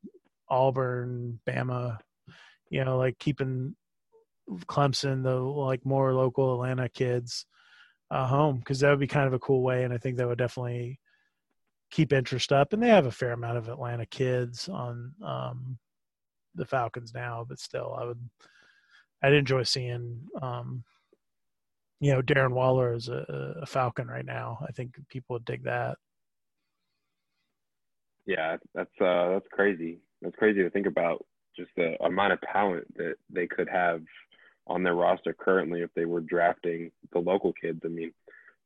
[0.48, 1.98] Auburn, Bama.
[2.70, 3.74] You know, like keeping
[4.66, 7.46] Clemson, the like more local Atlanta kids
[8.10, 10.28] uh, home because that would be kind of a cool way, and I think that
[10.28, 10.98] would definitely
[11.90, 12.72] keep interest up.
[12.72, 15.78] And they have a fair amount of Atlanta kids on um,
[16.54, 18.20] the Falcons now, but still, I would
[19.22, 20.84] I'd enjoy seeing um,
[22.00, 24.58] you know Darren Waller as a, a, Falcon right now.
[24.66, 25.98] I think people would dig that.
[28.28, 30.00] Yeah, that's uh, that's crazy.
[30.22, 31.26] That's crazy to think about.
[31.56, 34.02] Just the amount of talent that they could have
[34.68, 37.80] on their roster currently if they were drafting the local kids.
[37.84, 38.12] I mean,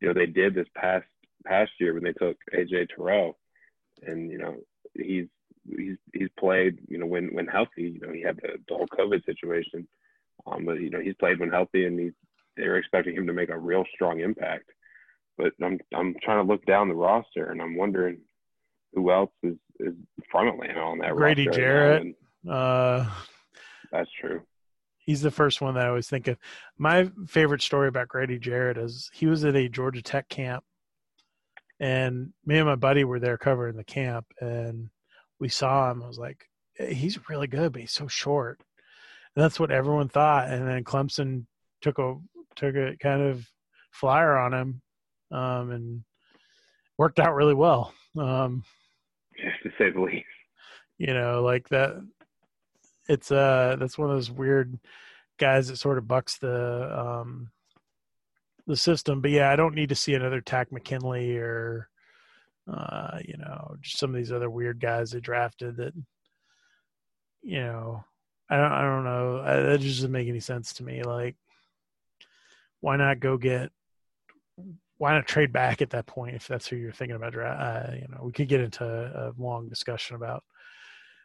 [0.00, 1.06] you know, they did this past
[1.46, 3.38] past year when they took AJ Terrell,
[4.02, 4.56] and you know,
[4.94, 5.26] he's
[5.68, 6.80] he's he's played.
[6.88, 7.94] You know, when when healthy.
[7.94, 9.88] You know, he had the, the whole COVID situation
[10.46, 12.12] um, but you know, he's played when healthy, and
[12.56, 14.70] they're expecting him to make a real strong impact.
[15.38, 18.18] But I'm I'm trying to look down the roster, and I'm wondering
[18.92, 19.94] who else is is
[20.30, 21.46] from Atlanta on that Grady.
[21.46, 22.02] Jarrett.
[22.02, 22.14] And,
[22.48, 23.08] uh,
[23.90, 24.42] that's true.
[24.98, 26.38] He's the first one that I always think of.
[26.78, 30.62] My favorite story about Grady Jarrett is he was at a Georgia Tech camp,
[31.80, 34.90] and me and my buddy were there covering the camp, and
[35.40, 36.02] we saw him.
[36.02, 38.62] I was like, he's really good, but he's so short
[39.34, 40.48] And that's what everyone thought.
[40.48, 41.46] And then Clemson
[41.80, 42.16] took a
[42.54, 43.46] took a kind of
[43.90, 44.82] flyer on him,
[45.30, 46.04] um, and
[46.98, 47.92] worked out really well.
[48.16, 48.62] Um,
[49.62, 50.26] to say the least.
[50.98, 51.96] You know, like that.
[53.08, 54.78] It's uh, that's one of those weird
[55.38, 57.50] guys that sort of bucks the um,
[58.66, 59.20] the system.
[59.20, 61.88] But yeah, I don't need to see another Takk McKinley or
[62.72, 65.94] uh, you know, just some of these other weird guys they drafted that
[67.42, 68.04] you know
[68.52, 69.42] I don't, I don't know.
[69.42, 71.02] I, that just doesn't make any sense to me.
[71.02, 71.36] Like,
[72.80, 73.72] why not go get?
[75.02, 77.36] Why not trade back at that point if that's who you're thinking about?
[77.36, 80.44] Uh, you know, we could get into a long discussion about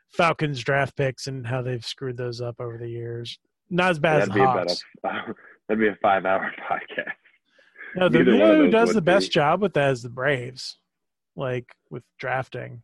[0.09, 3.37] Falcons draft picks and how they've screwed those up over the years.
[3.69, 4.83] Not as bad that'd as be Hawks.
[4.97, 5.33] About a,
[5.67, 7.11] that'd be a five-hour podcast.
[7.95, 9.33] No, the, you know who does the best be.
[9.33, 10.79] job with that is the Braves,
[11.35, 12.81] like with drafting.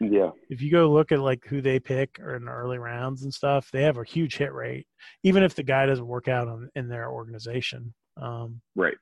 [0.00, 0.30] Yeah.
[0.50, 3.32] If you go look at like who they pick or in the early rounds and
[3.32, 4.88] stuff, they have a huge hit rate,
[5.22, 7.94] even if the guy doesn't work out on, in their organization.
[8.20, 8.96] Um, right.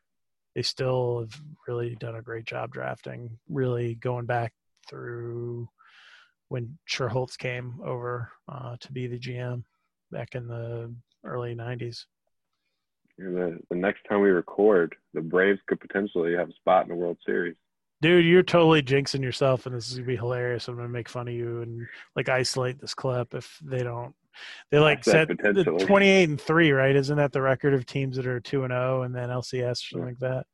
[0.60, 4.52] They still have really done a great job drafting, really going back
[4.86, 5.66] through
[6.50, 9.62] when Schuerholz came over uh, to be the GM
[10.12, 10.94] back in the
[11.24, 12.04] early 90s.
[13.16, 16.94] The, the next time we record, the Braves could potentially have a spot in the
[16.94, 17.56] World Series.
[18.02, 20.68] Dude, you're totally jinxing yourself, and this is gonna be hilarious.
[20.68, 24.14] I'm gonna make fun of you and like isolate this clip if they don't.
[24.70, 26.94] They like set the 28 and three, right?
[26.94, 29.70] Isn't that the record of teams that are two and zero, oh and then LCS
[29.70, 30.46] or something like that?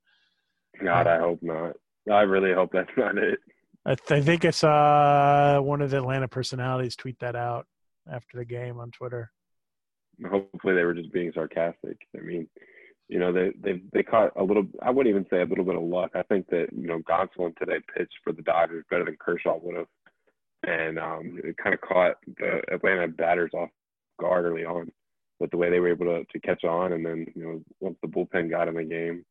[0.83, 1.77] God, I hope not.
[2.11, 3.39] I really hope that's not it.
[3.85, 7.67] I, th- I think I saw one of the Atlanta personalities tweet that out
[8.11, 9.31] after the game on Twitter.
[10.29, 11.99] Hopefully, they were just being sarcastic.
[12.17, 12.49] I mean,
[13.09, 14.67] you know, they they they caught a little.
[14.83, 16.11] I wouldn't even say a little bit of luck.
[16.15, 19.77] I think that you know Gonsolin today pitched for the Dodgers better than Kershaw would
[19.77, 19.87] have,
[20.65, 23.69] and um, it kind of caught the Atlanta batters off
[24.19, 24.91] guard early on,
[25.41, 26.93] with the way they were able to to catch on.
[26.93, 29.25] And then you know once the bullpen got in the game,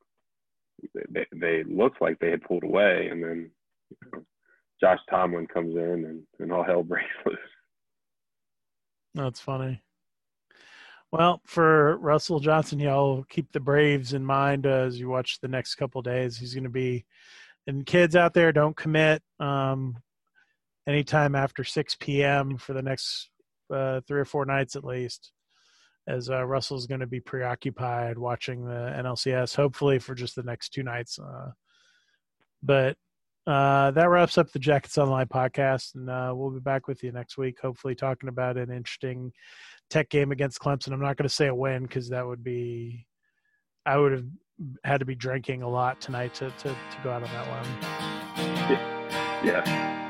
[1.10, 3.52] they they looked like they had pulled away, and then
[3.90, 4.24] you know,
[4.82, 7.38] Josh Tomlin comes in and and all hell breaks loose.
[9.14, 9.82] That's funny.
[11.12, 15.76] Well, for Russell Johnson, y'all keep the Braves in mind as you watch the next
[15.76, 16.38] couple days.
[16.38, 17.06] He's going to be,
[17.68, 19.96] and kids out there, don't commit um,
[20.86, 22.58] anytime after 6 p.m.
[22.58, 23.30] for the next
[23.72, 25.32] uh, three or four nights at least,
[26.08, 30.70] as uh, Russell's going to be preoccupied watching the NLCS, hopefully for just the next
[30.70, 31.20] two nights.
[31.20, 31.52] Uh,
[32.62, 32.98] but
[33.48, 37.12] uh, that wraps up the Jackets Online podcast, and uh, we'll be back with you
[37.12, 39.32] next week, hopefully talking about an interesting
[39.90, 40.94] Tech game against Clemson.
[40.94, 43.06] I'm not going to say a win because that would be,
[43.86, 44.26] I would have
[44.84, 47.66] had to be drinking a lot tonight to, to, to go out on that one.
[48.72, 49.42] Yeah.
[49.44, 50.05] yeah.